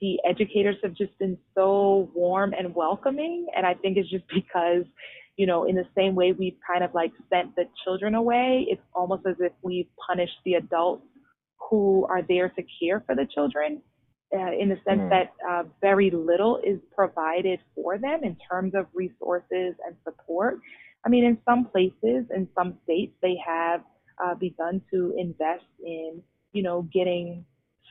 [0.00, 3.46] the educators have just been so warm and welcoming.
[3.56, 4.84] And I think it's just because,
[5.36, 8.82] you know, in the same way we've kind of like sent the children away, it's
[8.94, 11.04] almost as if we've punished the adults
[11.70, 13.82] who are there to care for the children.
[14.30, 15.08] Uh, in the sense mm.
[15.08, 20.58] that uh, very little is provided for them in terms of resources and support.
[21.06, 23.80] I mean, in some places, in some states, they have
[24.22, 27.42] uh, begun to invest in, you know, getting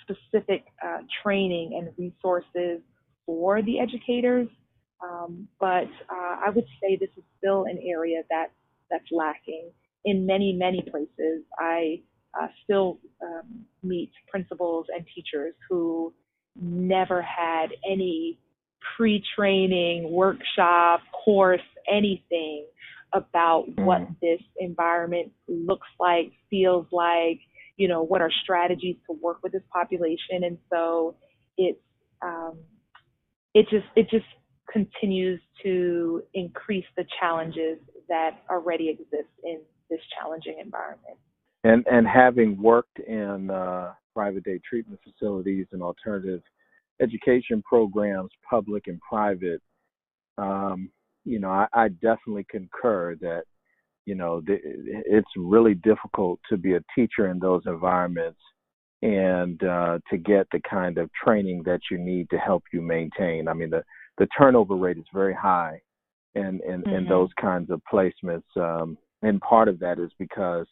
[0.03, 2.81] specific uh, training and resources
[3.25, 4.47] for the educators.
[5.03, 8.51] Um, but uh, I would say this is still an area that
[8.91, 9.71] that's lacking.
[10.05, 12.01] In many, many places, I
[12.39, 16.13] uh, still um, meet principals and teachers who
[16.61, 18.39] never had any
[18.95, 22.65] pre-training, workshop, course, anything
[23.13, 24.15] about what mm.
[24.21, 27.39] this environment looks like, feels like,
[27.77, 30.43] you know, what are strategies to work with this population.
[30.43, 31.15] And so
[31.57, 31.79] it's,
[32.21, 32.57] um,
[33.53, 34.25] it just, it just
[34.71, 37.77] continues to increase the challenges
[38.09, 41.17] that already exist in this challenging environment.
[41.63, 46.41] And, and having worked in uh, private day treatment facilities and alternative
[46.99, 49.61] education programs, public and private,
[50.39, 50.89] um,
[51.23, 53.43] you know, I, I definitely concur that
[54.05, 58.39] you know it's really difficult to be a teacher in those environments
[59.03, 63.47] and uh, to get the kind of training that you need to help you maintain.
[63.47, 63.83] I mean, the
[64.17, 65.79] the turnover rate is very high
[66.33, 66.89] in in, mm-hmm.
[66.89, 70.65] in those kinds of placements, um, and part of that is because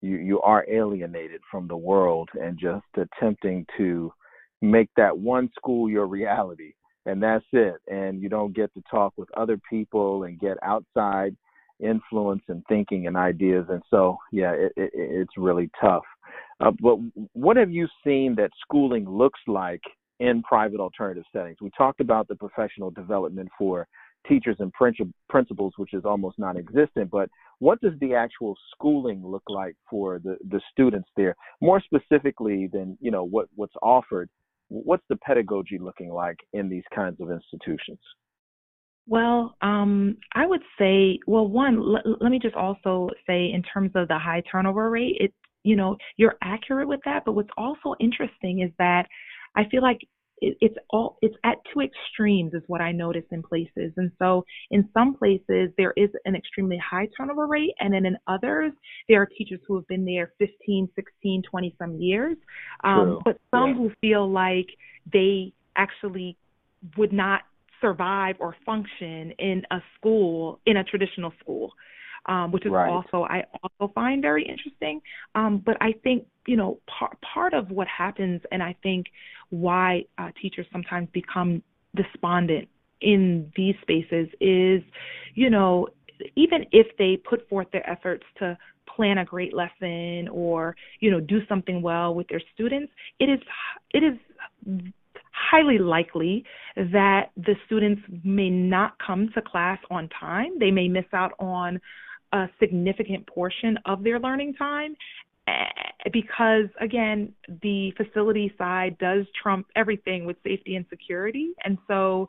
[0.00, 4.12] you you are alienated from the world and just attempting to
[4.62, 6.72] make that one school your reality
[7.06, 7.76] and that's it.
[7.88, 11.36] And you don't get to talk with other people and get outside
[11.80, 13.66] influence and thinking and ideas.
[13.70, 16.04] And so yeah it, it, it's really tough.
[16.60, 16.98] Uh, but
[17.32, 19.80] what have you seen that schooling looks like
[20.20, 21.56] in private alternative settings?
[21.60, 23.88] We talked about the professional development for
[24.28, 24.72] teachers and
[25.28, 27.28] principals which is almost non-existent but
[27.58, 32.96] what does the actual schooling look like for the, the students there more specifically than
[33.00, 34.28] you know what what's offered
[34.70, 37.98] what's the pedagogy looking like in these kinds of institutions?
[39.06, 43.90] Well, um, I would say, well, one, l- let me just also say, in terms
[43.96, 47.24] of the high turnover rate, it, you know, you're accurate with that.
[47.24, 49.06] But what's also interesting is that
[49.56, 49.98] I feel like
[50.40, 53.92] it, it's all it's at two extremes is what I notice in places.
[53.96, 58.16] And so in some places there is an extremely high turnover rate and then in
[58.26, 58.72] others
[59.08, 62.36] there are teachers who have been there 15, 16, 20 some years.
[62.84, 63.74] Um, but some yeah.
[63.76, 64.68] who feel like
[65.12, 66.36] they actually
[66.96, 67.42] would not
[67.80, 71.72] survive or function in a school in a traditional school
[72.26, 72.90] um, which is right.
[72.90, 75.00] also I also find very interesting.
[75.34, 79.06] Um, but I think you know part part of what happens, and I think
[79.50, 81.62] why uh, teachers sometimes become
[81.96, 82.68] despondent
[83.00, 84.82] in these spaces is,
[85.34, 85.88] you know,
[86.36, 88.56] even if they put forth their efforts to
[88.94, 93.40] plan a great lesson or you know do something well with their students, it is
[93.92, 94.92] it is
[95.32, 96.44] highly likely
[96.76, 100.58] that the students may not come to class on time.
[100.58, 101.80] They may miss out on
[102.32, 104.96] a significant portion of their learning time
[105.48, 105.52] eh,
[106.12, 111.52] because again the facility side does trump everything with safety and security.
[111.64, 112.26] And so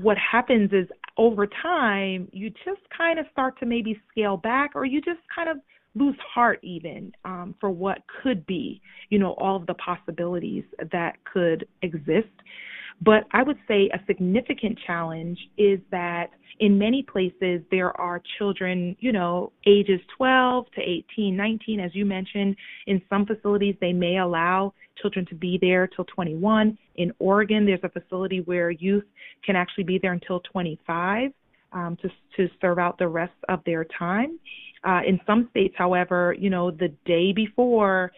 [0.00, 0.86] what happens is
[1.16, 5.48] over time you just kind of start to maybe scale back or you just kind
[5.48, 5.56] of
[5.94, 11.16] lose heart even um, for what could be you know all of the possibilities that
[11.24, 12.28] could exist
[13.02, 18.94] but I would say a significant challenge is that in many places there are children,
[19.00, 22.54] you know, ages 12 to 18, 19, as you mentioned.
[22.86, 26.76] In some facilities, they may allow children to be there till 21.
[26.96, 29.04] In Oregon, there's a facility where youth
[29.44, 31.32] can actually be there until 25
[31.72, 34.38] um, to, to serve out the rest of their time.
[34.84, 38.12] Uh, in some states, however, you know, the day before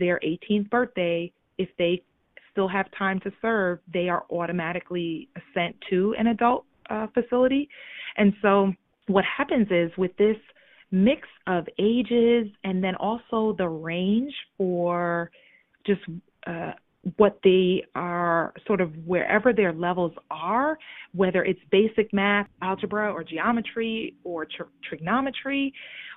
[0.00, 2.02] their 18th birthday, if they
[2.54, 7.68] still have time to serve, they are automatically sent to an adult uh, facility.
[8.16, 8.72] And so
[9.08, 10.36] what happens is with this
[10.90, 15.30] mix of ages and then also the range for
[15.84, 16.00] just
[16.46, 16.72] uh,
[17.16, 20.78] what they are sort of wherever their levels are,
[21.12, 25.72] whether it's basic math, algebra, or geometry, or tr- trigonometry.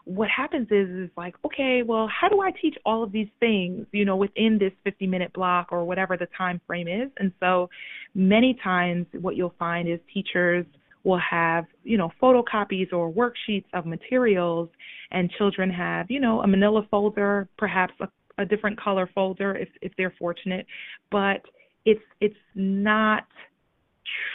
[0.08, 3.86] What happens is, is like, okay, well, how do I teach all of these things,
[3.92, 7.10] you know, within this 50 minute block or whatever the time frame is?
[7.18, 7.70] And so
[8.16, 10.66] many times what you'll find is teachers
[11.04, 14.70] will have, you know, photocopies or worksheets of materials
[15.12, 19.70] and children have, you know, a manila folder, perhaps a a different color folder if
[19.82, 20.66] if they're fortunate,
[21.12, 21.42] but
[21.86, 23.26] it's it's not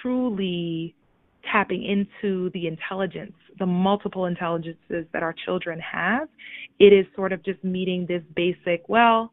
[0.01, 0.95] truly
[1.51, 6.29] tapping into the intelligence, the multiple intelligences that our children have.
[6.79, 9.33] It is sort of just meeting this basic, well,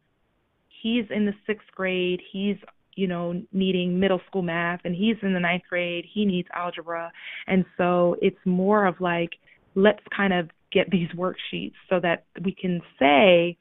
[0.82, 2.58] he's in the sixth grade, he's
[2.96, 7.10] you know, needing middle school math and he's in the ninth grade, he needs algebra.
[7.48, 9.30] And so it's more of like,
[9.76, 13.58] let's kind of get these worksheets so that we can say,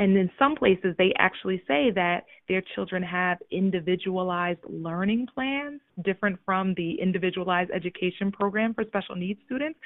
[0.00, 6.38] and in some places, they actually say that their children have individualized learning plans, different
[6.46, 9.78] from the individualized education program for special needs students.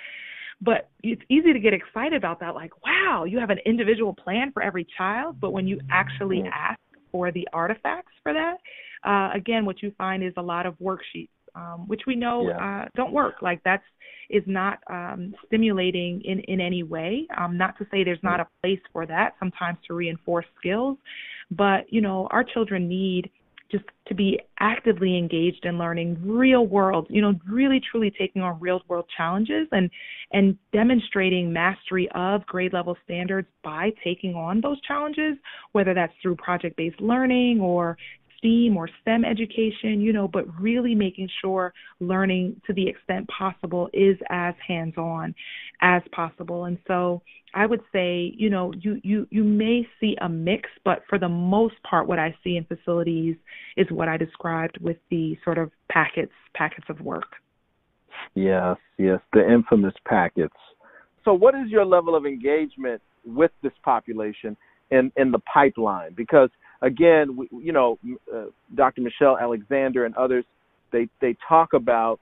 [0.60, 4.52] But it's easy to get excited about that, like, wow, you have an individual plan
[4.52, 5.40] for every child.
[5.40, 6.78] But when you actually ask
[7.10, 8.58] for the artifacts for that,
[9.02, 12.82] uh, again, what you find is a lot of worksheets um, which we know yeah.
[12.84, 13.36] uh, don't work.
[13.42, 13.84] Like that's
[14.30, 17.26] is not um, stimulating in in any way.
[17.36, 19.34] Um, not to say there's not a place for that.
[19.38, 20.98] Sometimes to reinforce skills,
[21.50, 23.30] but you know our children need
[23.70, 28.58] just to be actively engaged in learning real world you know really truly taking on
[28.60, 29.90] real world challenges and
[30.32, 35.36] and demonstrating mastery of grade level standards by taking on those challenges
[35.72, 37.96] whether that's through project based learning or
[38.44, 43.88] STEAM or STEM education, you know, but really making sure learning to the extent possible
[43.94, 45.34] is as hands on
[45.80, 46.66] as possible.
[46.66, 47.22] And so
[47.54, 51.28] I would say, you know, you, you, you may see a mix, but for the
[51.28, 53.36] most part, what I see in facilities
[53.78, 57.36] is what I described with the sort of packets, packets of work.
[58.34, 60.54] Yes, yes, the infamous packets.
[61.24, 64.56] So, what is your level of engagement with this population
[64.90, 66.12] in, in the pipeline?
[66.14, 66.50] Because
[66.84, 67.98] again, we, you know,
[68.32, 69.00] uh, Dr.
[69.00, 70.44] Michelle Alexander and others,
[70.92, 72.20] they they talk about,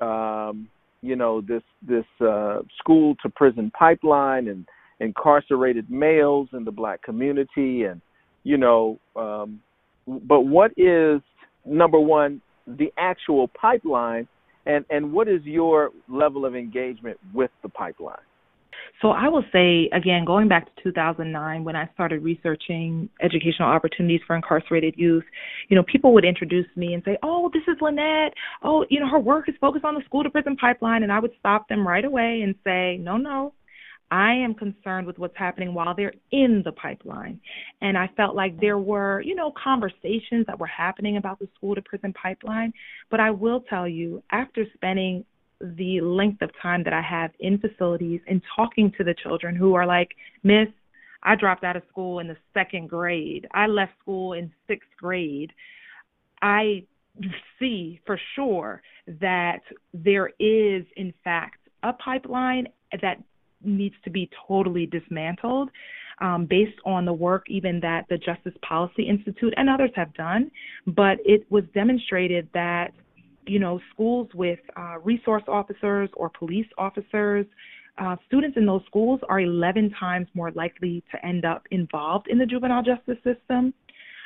[0.00, 0.68] um,
[1.00, 4.66] you know, this this uh, school to prison pipeline and
[5.00, 8.00] incarcerated males in the black community, and
[8.44, 9.60] you know, um,
[10.06, 11.20] but what is
[11.64, 14.28] number one the actual pipeline,
[14.66, 18.16] and and what is your level of engagement with the pipeline?
[19.00, 24.20] So I will say again, going back to 2009 when I started researching educational opportunities
[24.26, 25.24] for incarcerated youth,
[25.68, 28.34] you know, people would introduce me and say, "Oh, this is Lynette.
[28.62, 31.18] Oh, you know, her work is focused on the school to prison pipeline," and I
[31.18, 33.54] would stop them right away and say, "No, no."
[34.12, 37.40] I am concerned with what's happening while they're in the pipeline.
[37.80, 41.74] And I felt like there were, you know, conversations that were happening about the school
[41.74, 42.74] to prison pipeline.
[43.10, 45.24] But I will tell you, after spending
[45.62, 49.74] the length of time that I have in facilities and talking to the children who
[49.74, 50.10] are like,
[50.42, 50.68] Miss,
[51.22, 53.46] I dropped out of school in the second grade.
[53.54, 55.52] I left school in sixth grade.
[56.40, 56.84] I
[57.58, 58.82] see for sure
[59.20, 59.60] that
[59.94, 62.66] there is, in fact, a pipeline
[63.00, 63.22] that
[63.64, 65.70] needs to be totally dismantled
[66.20, 70.50] um, based on the work even that the Justice Policy Institute and others have done.
[70.86, 72.92] But it was demonstrated that
[73.46, 77.46] you know, schools with uh, resource officers or police officers,
[77.98, 82.38] uh, students in those schools are 11 times more likely to end up involved in
[82.38, 83.74] the juvenile justice system.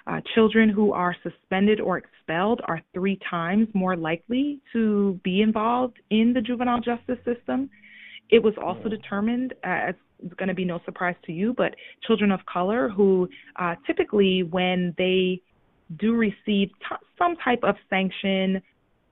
[0.06, 5.96] Uh, children who are suspended or expelled are three times more likely to be involved
[6.10, 7.68] in the juvenile justice system.
[8.30, 11.74] It was also determined, as it's going to be no surprise to you, but
[12.06, 15.42] children of color who uh, typically, when they
[15.98, 18.62] do receive t- some type of sanction,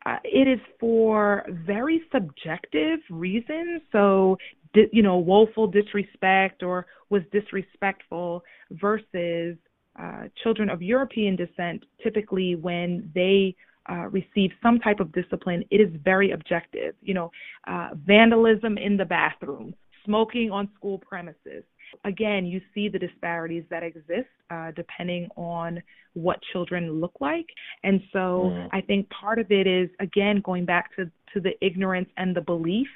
[0.07, 3.83] uh, it is for very subjective reasons.
[3.93, 4.37] So,
[4.75, 9.57] di- you know, woeful disrespect or was disrespectful versus
[9.99, 13.55] uh, children of European descent, typically when they
[13.91, 16.95] uh, receive some type of discipline, it is very objective.
[17.03, 17.31] You know,
[17.67, 19.75] uh, vandalism in the bathroom,
[20.05, 21.65] smoking on school premises,
[22.05, 25.83] again, you see the disparities that exist uh, depending on
[26.15, 27.47] what children look like.
[27.83, 28.69] And so mm.
[28.73, 32.41] I think part of it is, again, going back to, to the ignorance and the
[32.41, 32.89] belief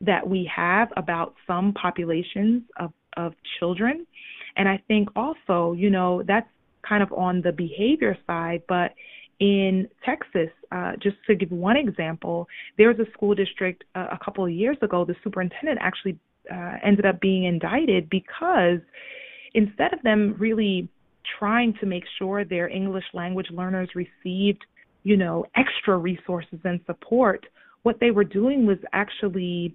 [0.00, 4.06] that we have about some populations of, of children.
[4.56, 6.48] And I think also, you know, that's
[6.86, 8.92] kind of on the behavior side, but
[9.38, 12.48] in Texas, uh, just to give one example,
[12.78, 15.04] there was a school district uh, a couple of years ago.
[15.04, 16.18] The superintendent actually
[16.52, 18.80] uh, ended up being indicted because
[19.54, 20.88] instead of them really
[21.38, 24.64] trying to make sure their English language learners received,
[25.02, 27.46] you know, extra resources and support,
[27.82, 29.74] what they were doing was actually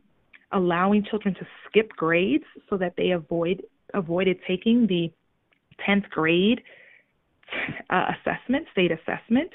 [0.54, 3.64] allowing children to skip grades so that they avoid
[3.94, 5.12] avoided taking the
[5.88, 6.62] 10th grade
[7.90, 9.50] uh, assessment, state assessment.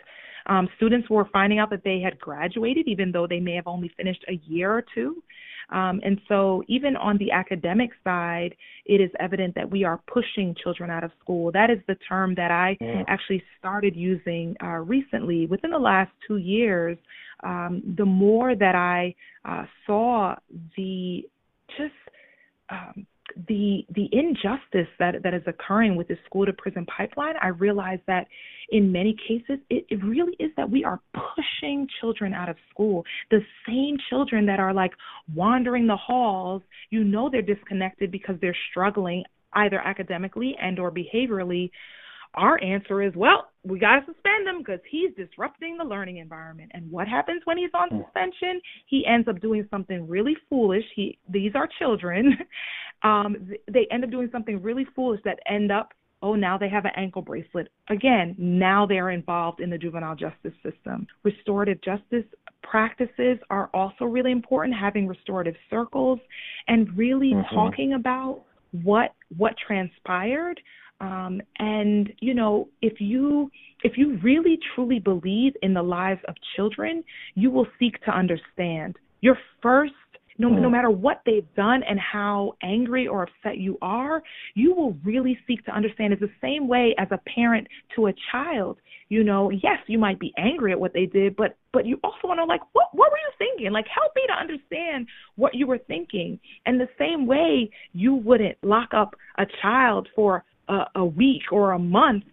[0.46, 3.90] Um, students were finding out that they had graduated, even though they may have only
[3.96, 5.22] finished a year or two.
[5.70, 8.54] Um, and so, even on the academic side,
[8.84, 11.50] it is evident that we are pushing children out of school.
[11.50, 13.04] That is the term that I mm.
[13.08, 16.96] actually started using uh, recently, within the last two years.
[17.42, 19.14] Um, the more that I
[19.44, 20.36] uh, saw
[20.76, 21.22] the
[21.76, 21.92] just
[22.70, 23.06] um,
[23.48, 27.98] the the injustice that that is occurring with the school to prison pipeline, I realize
[28.06, 28.26] that
[28.70, 33.04] in many cases it, it really is that we are pushing children out of school.
[33.30, 34.92] The same children that are like
[35.34, 39.24] wandering the halls, you know they're disconnected because they're struggling
[39.54, 41.70] either academically and or behaviorally
[42.36, 46.70] our answer is, well, we got to suspend him because he's disrupting the learning environment.
[46.74, 48.02] And what happens when he's on hmm.
[48.02, 48.60] suspension?
[48.86, 50.84] He ends up doing something really foolish.
[50.94, 52.36] He these are children.
[53.02, 55.92] um, they end up doing something really foolish that end up
[56.22, 60.54] oh now they have an ankle bracelet again now they're involved in the juvenile justice
[60.62, 62.24] system restorative justice
[62.62, 66.18] practices are also really important having restorative circles
[66.68, 67.54] and really mm-hmm.
[67.54, 68.42] talking about
[68.82, 70.60] what what transpired
[71.00, 73.50] um, and you know, if you
[73.82, 78.96] if you really truly believe in the lives of children, you will seek to understand.
[79.20, 79.94] Your first
[80.38, 80.72] no, no mm.
[80.72, 84.22] matter what they've done and how angry or upset you are,
[84.54, 86.12] you will really seek to understand.
[86.12, 87.66] It's the same way as a parent
[87.96, 88.78] to a child.
[89.08, 92.26] You know, yes, you might be angry at what they did, but but you also
[92.26, 93.72] want to like, what what were you thinking?
[93.72, 95.06] Like, help me to understand
[95.36, 96.40] what you were thinking.
[96.64, 101.72] And the same way, you wouldn't lock up a child for a, a week or
[101.72, 102.24] a month,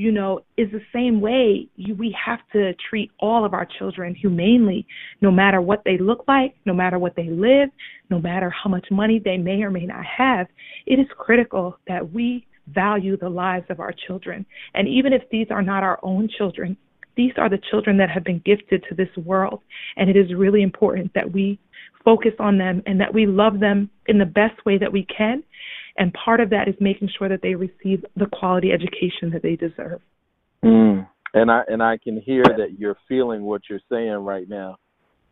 [0.00, 4.14] you know, is the same way you, we have to treat all of our children
[4.14, 4.86] humanely,
[5.20, 7.68] no matter what they look like, no matter what they live,
[8.08, 10.46] no matter how much money they may or may not have.
[10.86, 14.46] It is critical that we value the lives of our children.
[14.72, 16.78] And even if these are not our own children,
[17.14, 19.60] these are the children that have been gifted to this world.
[19.98, 21.58] And it is really important that we
[22.06, 25.42] focus on them and that we love them in the best way that we can
[25.96, 29.56] and part of that is making sure that they receive the quality education that they
[29.56, 30.00] deserve.
[30.64, 31.08] Mm.
[31.34, 34.76] And I and I can hear that you're feeling what you're saying right now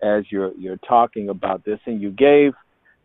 [0.03, 2.53] as you're you're talking about this and you gave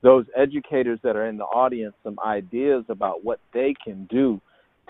[0.02, 4.40] those educators that are in the audience some ideas about what they can do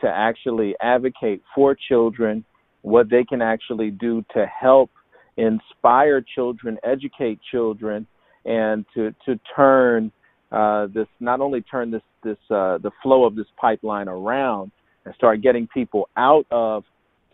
[0.01, 2.43] to actually advocate for children,
[2.81, 4.89] what they can actually do to help
[5.37, 8.05] inspire children, educate children,
[8.45, 10.11] and to to turn
[10.53, 14.71] uh, this not only turn this this uh, the flow of this pipeline around
[15.05, 16.83] and start getting people out of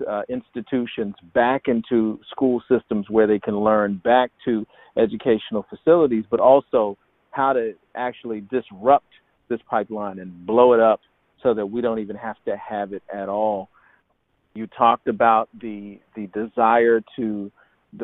[0.10, 4.66] uh, institutions back into school systems where they can learn back to
[4.98, 6.98] educational facilities, but also
[7.32, 9.06] how to actually disrupt
[9.50, 11.02] this pipeline and blow it up
[11.44, 13.70] so that we don't even have to have it at all.
[14.54, 17.52] You talked about the the desire to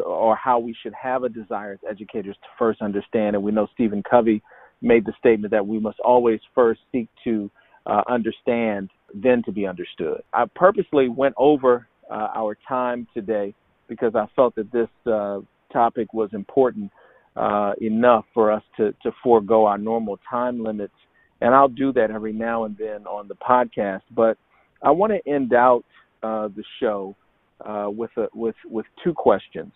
[0.03, 3.67] or how we should have a desire as educators to first understand and we know
[3.73, 4.41] Stephen Covey
[4.81, 7.49] made the statement that we must always first seek to
[7.85, 10.21] uh, understand, then to be understood.
[10.33, 13.53] I purposely went over uh, our time today
[13.87, 15.39] because I felt that this uh,
[15.71, 16.91] topic was important
[17.35, 20.93] uh, enough for us to, to forego our normal time limits.
[21.41, 24.01] And I'll do that every now and then on the podcast.
[24.15, 24.37] But
[24.81, 25.83] I want to end out
[26.23, 27.15] uh, the show
[27.63, 29.71] uh, with a, with with two questions.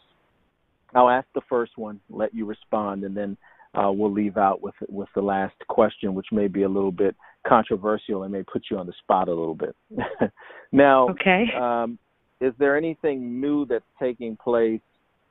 [0.95, 3.37] I'll ask the first one, let you respond, and then
[3.75, 7.15] uh, we'll leave out with with the last question, which may be a little bit
[7.47, 9.75] controversial and may put you on the spot a little bit.
[10.71, 11.45] now, okay.
[11.59, 11.97] Um,
[12.41, 14.81] is there anything new that's taking place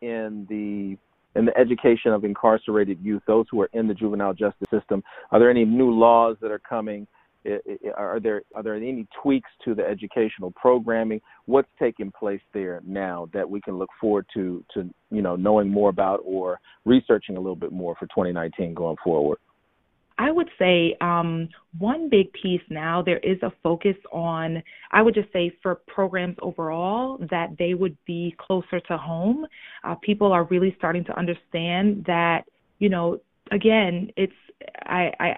[0.01, 0.97] in the
[1.39, 5.03] in the education of incarcerated youth, those who are in the juvenile justice system?
[5.31, 7.07] Are there any new laws that are coming?
[7.97, 11.21] Are there are there any tweaks to the educational programming?
[11.47, 15.69] What's taking place there now that we can look forward to to you know knowing
[15.69, 19.39] more about or researching a little bit more for 2019 going forward?
[20.19, 25.15] I would say um, one big piece now, there is a focus on, I would
[25.15, 29.47] just say for programs overall, that they would be closer to home.
[29.85, 32.43] Uh, people are really starting to understand that,
[32.81, 33.21] you know,
[33.51, 34.33] again, it's
[34.87, 35.37] I, I,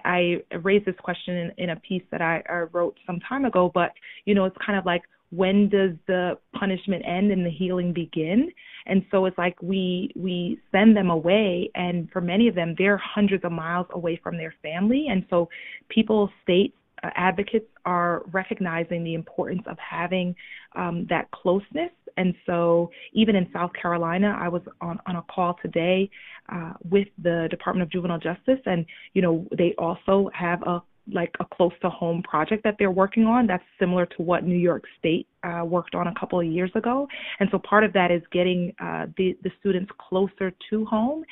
[0.51, 3.71] I raised this question in, in a piece that I, I wrote some time ago,
[3.73, 3.91] but
[4.25, 8.51] you know, it's kind of like when does the punishment end and the healing begin?
[8.85, 12.97] And so it's like we we send them away, and for many of them, they're
[12.97, 15.49] hundreds of miles away from their family, and so
[15.89, 16.80] people state uh,
[17.15, 20.35] advocates are recognizing the importance of having
[20.75, 21.91] um, that closeness.
[22.17, 26.09] And so, even in South Carolina, I was on, on a call today
[26.49, 30.81] uh, with the Department of Juvenile Justice, and you know they also have a
[31.11, 34.57] like a close to home project that they're working on that's similar to what New
[34.57, 37.07] York State uh, worked on a couple of years ago.
[37.39, 41.23] And so part of that is getting uh, the the students closer to home,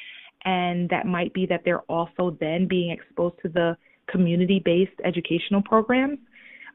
[0.46, 3.78] and that might be that they're also then being exposed to the
[4.12, 6.20] community based educational programs.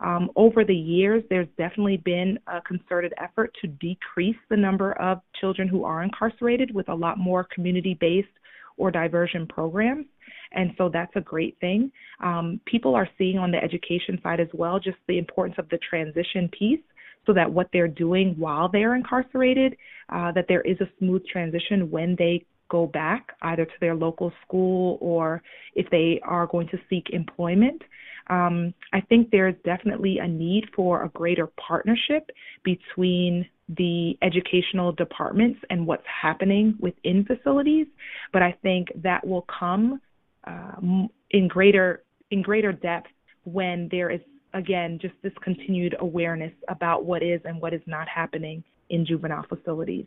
[0.01, 5.21] Um, over the years, there's definitely been a concerted effort to decrease the number of
[5.41, 8.29] children who are incarcerated with a lot more community based
[8.77, 10.07] or diversion programs.
[10.53, 11.91] And so that's a great thing.
[12.23, 15.79] Um, people are seeing on the education side as well just the importance of the
[15.79, 16.81] transition piece
[17.27, 19.77] so that what they're doing while they're incarcerated,
[20.11, 24.33] uh, that there is a smooth transition when they go back either to their local
[24.47, 25.43] school or
[25.75, 27.83] if they are going to seek employment.
[28.29, 32.31] Um, I think there's definitely a need for a greater partnership
[32.63, 37.87] between the educational departments and what's happening within facilities,
[38.33, 40.01] but I think that will come
[40.47, 43.09] uh, in greater in greater depth
[43.45, 44.21] when there is
[44.53, 49.45] again just this continued awareness about what is and what is not happening in juvenile
[49.49, 50.07] facilities.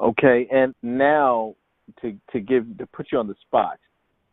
[0.00, 1.54] Okay, and now
[2.00, 3.78] to to give to put you on the spot.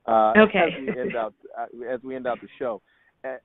[0.07, 0.59] Uh, okay.
[0.59, 2.81] As we end out uh, as we end out the show,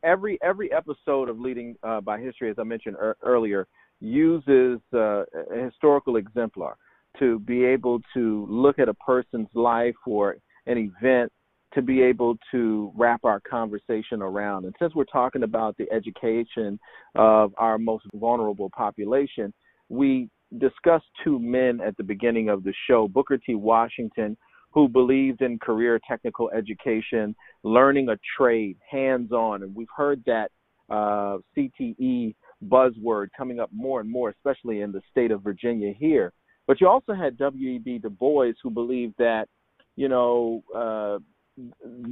[0.03, 3.67] every every episode of Leading uh, by History, as I mentioned er- earlier,
[4.01, 6.77] uses uh, a historical exemplar
[7.19, 11.31] to be able to look at a person's life or an event
[11.75, 14.65] to be able to wrap our conversation around.
[14.65, 16.79] And since we're talking about the education
[17.15, 19.53] of our most vulnerable population,
[19.89, 20.29] we
[20.59, 23.55] discussed two men at the beginning of the show Booker T.
[23.55, 24.37] Washington,
[24.71, 29.63] who believed in career technical education, learning a trade, hands on.
[29.63, 30.51] And we've heard that
[30.91, 32.35] uh, CTE
[32.69, 36.33] buzzword coming up more and more, especially in the state of Virginia here.
[36.67, 37.99] But you also had W.E.B.
[37.99, 39.49] Du Bois, who believed that,
[39.97, 41.19] you know, uh,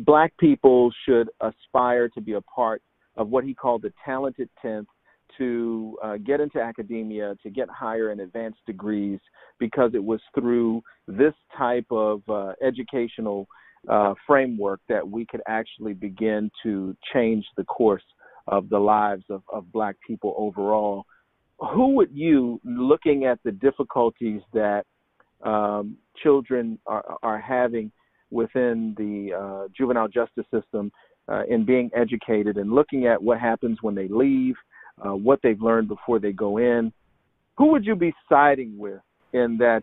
[0.04, 2.82] black people should aspire to be a part
[3.16, 4.86] of what he called the talented 10th
[5.38, 9.18] to uh, get into academia, to get higher and advanced degrees,
[9.58, 13.46] because it was through this type of uh, educational
[13.88, 18.02] uh, framework that we could actually begin to change the course
[18.46, 21.04] of the lives of, of black people overall.
[21.74, 24.84] Who would you, looking at the difficulties that
[25.44, 27.92] um, children are, are having
[28.30, 30.92] within the uh, juvenile justice system
[31.28, 34.54] uh, in being educated and looking at what happens when they leave,
[35.04, 36.92] uh, what they've learned before they go in.
[37.58, 39.00] Who would you be siding with
[39.32, 39.82] in that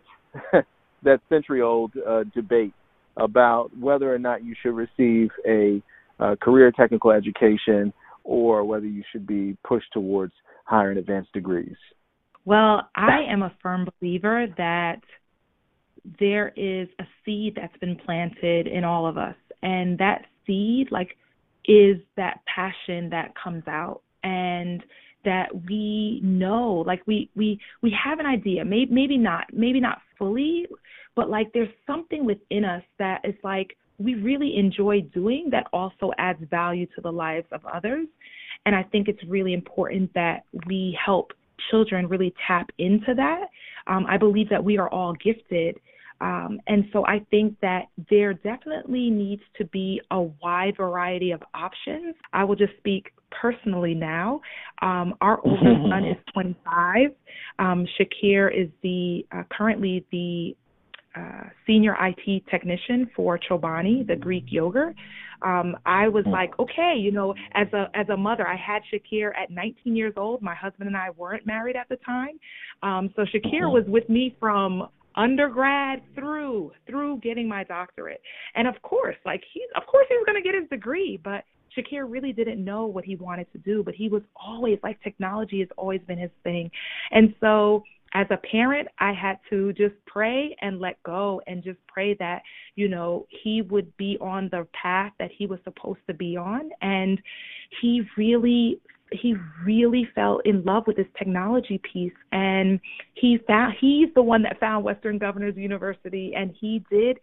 [1.02, 2.72] that century-old uh, debate
[3.16, 5.82] about whether or not you should receive a
[6.20, 7.92] uh, career technical education
[8.24, 10.32] or whether you should be pushed towards
[10.64, 11.76] higher and advanced degrees?
[12.44, 15.00] Well, I am a firm believer that
[16.18, 21.16] there is a seed that's been planted in all of us, and that seed, like,
[21.66, 24.82] is that passion that comes out and
[25.24, 29.98] that we know like we we we have an idea maybe maybe not maybe not
[30.16, 30.66] fully
[31.16, 36.12] but like there's something within us that is like we really enjoy doing that also
[36.18, 38.06] adds value to the lives of others.
[38.66, 41.32] And i think it's really important that we help
[41.70, 43.46] children really tap into that.
[43.86, 45.80] Um, i believe that we are all gifted
[46.20, 51.42] um, and so I think that there definitely needs to be a wide variety of
[51.54, 52.16] options.
[52.32, 54.40] I will just speak personally now.
[54.82, 57.10] Um, our oldest son is 25.
[57.58, 60.56] Um, Shakir is the uh, currently the
[61.16, 64.94] uh, senior IT technician for Chobani, the Greek yogurt.
[65.42, 69.30] Um, I was like, okay, you know, as a as a mother, I had Shakir
[69.40, 70.42] at 19 years old.
[70.42, 72.40] My husband and I weren't married at the time,
[72.82, 74.88] um, so Shakir was with me from
[75.18, 78.22] undergrad through through getting my doctorate.
[78.54, 81.44] And of course, like he of course he was going to get his degree, but
[81.76, 85.60] Shakir really didn't know what he wanted to do, but he was always like technology
[85.60, 86.70] has always been his thing.
[87.10, 87.82] And so
[88.14, 92.42] as a parent, I had to just pray and let go and just pray that,
[92.74, 96.70] you know, he would be on the path that he was supposed to be on.
[96.80, 97.20] And
[97.82, 98.80] he really
[99.12, 99.34] he
[99.64, 102.80] really fell in love with this technology piece and
[103.14, 107.18] he found he's the one that found Western Governors University and he did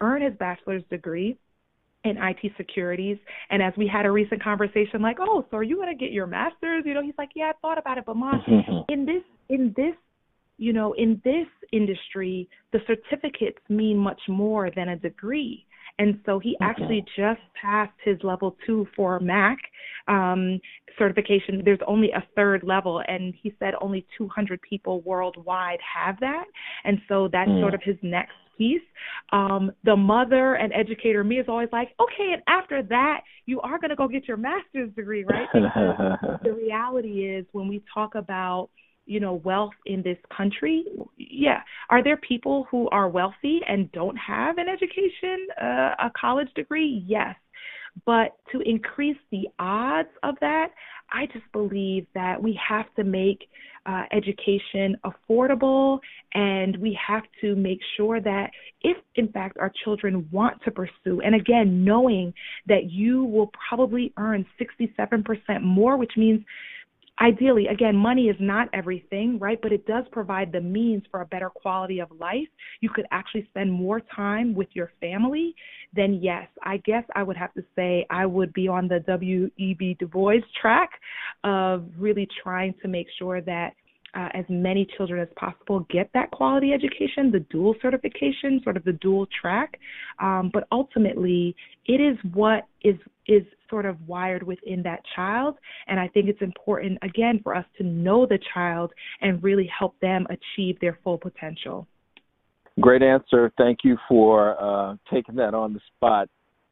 [0.00, 1.36] earn his bachelor's degree
[2.04, 3.18] in IT securities.
[3.50, 6.12] And as we had a recent conversation, like, oh, so are you going to get
[6.12, 6.84] your master's?
[6.86, 8.92] You know, he's like, yeah, I thought about it, but mom, mm-hmm.
[8.92, 9.94] in this, in this,
[10.56, 15.66] you know, in this industry, the certificates mean much more than a degree.
[15.98, 19.58] And so he actually just passed his level two for MAC
[20.08, 20.60] um,
[20.98, 21.62] certification.
[21.64, 26.44] There's only a third level, and he said only 200 people worldwide have that.
[26.84, 27.60] And so that's mm.
[27.60, 28.82] sort of his next piece.
[29.32, 33.78] Um, the mother and educator me is always like, okay, and after that, you are
[33.78, 35.48] going to go get your master's degree, right?
[36.44, 38.68] the reality is when we talk about
[39.06, 40.84] you know wealth in this country
[41.30, 41.60] yeah.
[41.88, 47.04] Are there people who are wealthy and don't have an education uh, a college degree?
[47.06, 47.34] Yes.
[48.04, 50.68] But to increase the odds of that
[51.12, 53.48] i just believe that we have to make
[53.86, 55.98] uh, education affordable
[56.34, 58.50] and we have to make sure that
[58.82, 62.32] if in fact our children want to pursue and again knowing
[62.66, 66.44] that you will probably earn 67% more which means
[67.20, 69.60] ideally, again, money is not everything, right?
[69.60, 72.48] But it does provide the means for a better quality of life.
[72.80, 75.54] You could actually spend more time with your family.
[75.94, 79.96] Then, yes, I guess I would have to say I would be on the W.E.B.
[79.98, 80.90] Du Bois track
[81.44, 83.74] of really trying to make sure that
[84.14, 88.84] uh, as many children as possible get that quality education, the dual certification, sort of
[88.84, 89.78] the dual track.
[90.20, 91.54] Um, but ultimately,
[91.86, 92.96] it is what is
[93.26, 95.56] is sort of wired within that child,
[95.86, 99.98] and I think it's important again for us to know the child and really help
[100.00, 101.86] them achieve their full potential.
[102.80, 103.52] Great answer.
[103.58, 106.28] Thank you for uh, taking that on the spot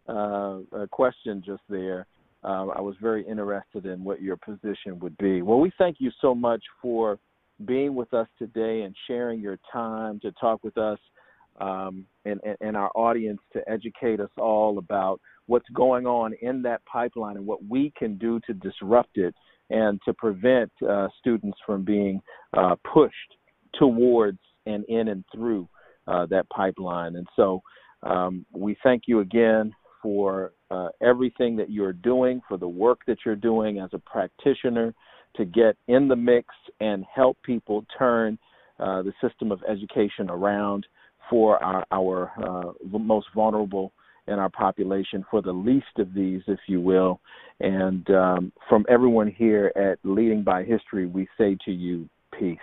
[0.08, 2.06] uh, question just there.
[2.42, 5.42] Uh, I was very interested in what your position would be.
[5.42, 7.18] Well, we thank you so much for
[7.64, 10.98] being with us today and sharing your time to talk with us
[11.60, 16.62] um, and, and, and, our audience to educate us all about what's going on in
[16.62, 19.34] that pipeline and what we can do to disrupt it
[19.70, 22.20] and to prevent uh, students from being
[22.56, 23.14] uh, pushed
[23.76, 25.68] towards and in and through
[26.06, 27.16] uh, that pipeline.
[27.16, 27.60] And so
[28.04, 33.18] um, we thank you again for uh, everything that you're doing, for the work that
[33.26, 34.94] you're doing as a practitioner
[35.38, 36.48] to get in the mix
[36.80, 38.38] and help people turn
[38.78, 40.86] uh, the system of education around
[41.30, 43.92] for our, our uh, most vulnerable
[44.26, 47.20] in our population, for the least of these, if you will.
[47.60, 52.08] And um, from everyone here at Leading by History, we say to you,
[52.38, 52.58] peace.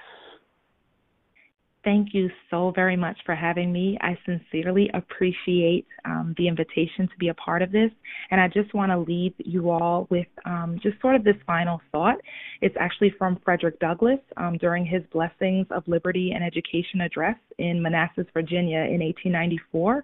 [1.86, 3.96] Thank you so very much for having me.
[4.02, 7.92] I sincerely appreciate um, the invitation to be a part of this.
[8.32, 11.80] And I just want to leave you all with um, just sort of this final
[11.92, 12.16] thought.
[12.62, 17.84] It's actually from Frederick Douglass um, during his Blessings of Liberty and Education address in
[17.84, 20.04] Manassas, Virginia in 1894.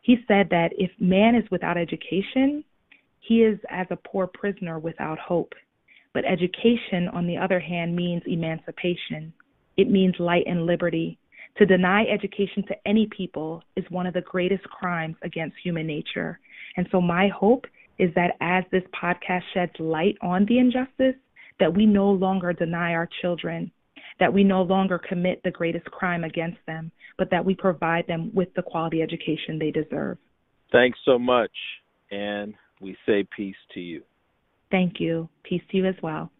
[0.00, 2.64] He said that if man is without education,
[3.20, 5.52] he is as a poor prisoner without hope.
[6.14, 9.32] But education, on the other hand, means emancipation
[9.76, 11.18] it means light and liberty.
[11.58, 16.38] To deny education to any people is one of the greatest crimes against human nature.
[16.76, 17.66] And so, my hope
[17.98, 21.20] is that as this podcast sheds light on the injustice,
[21.60, 23.70] that we no longer deny our children,
[24.18, 28.30] that we no longer commit the greatest crime against them, but that we provide them
[28.34, 30.16] with the quality education they deserve.
[30.70, 31.52] Thanks so much.
[32.10, 34.02] And we say peace to you.
[34.70, 35.28] Thank you.
[35.44, 36.30] Peace to you as well.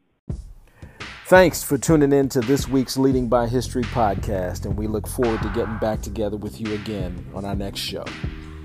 [1.33, 5.41] Thanks for tuning in to this week's Leading by History podcast, and we look forward
[5.41, 8.05] to getting back together with you again on our next show.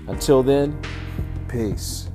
[0.06, 0.78] Until then,
[1.48, 2.10] peace.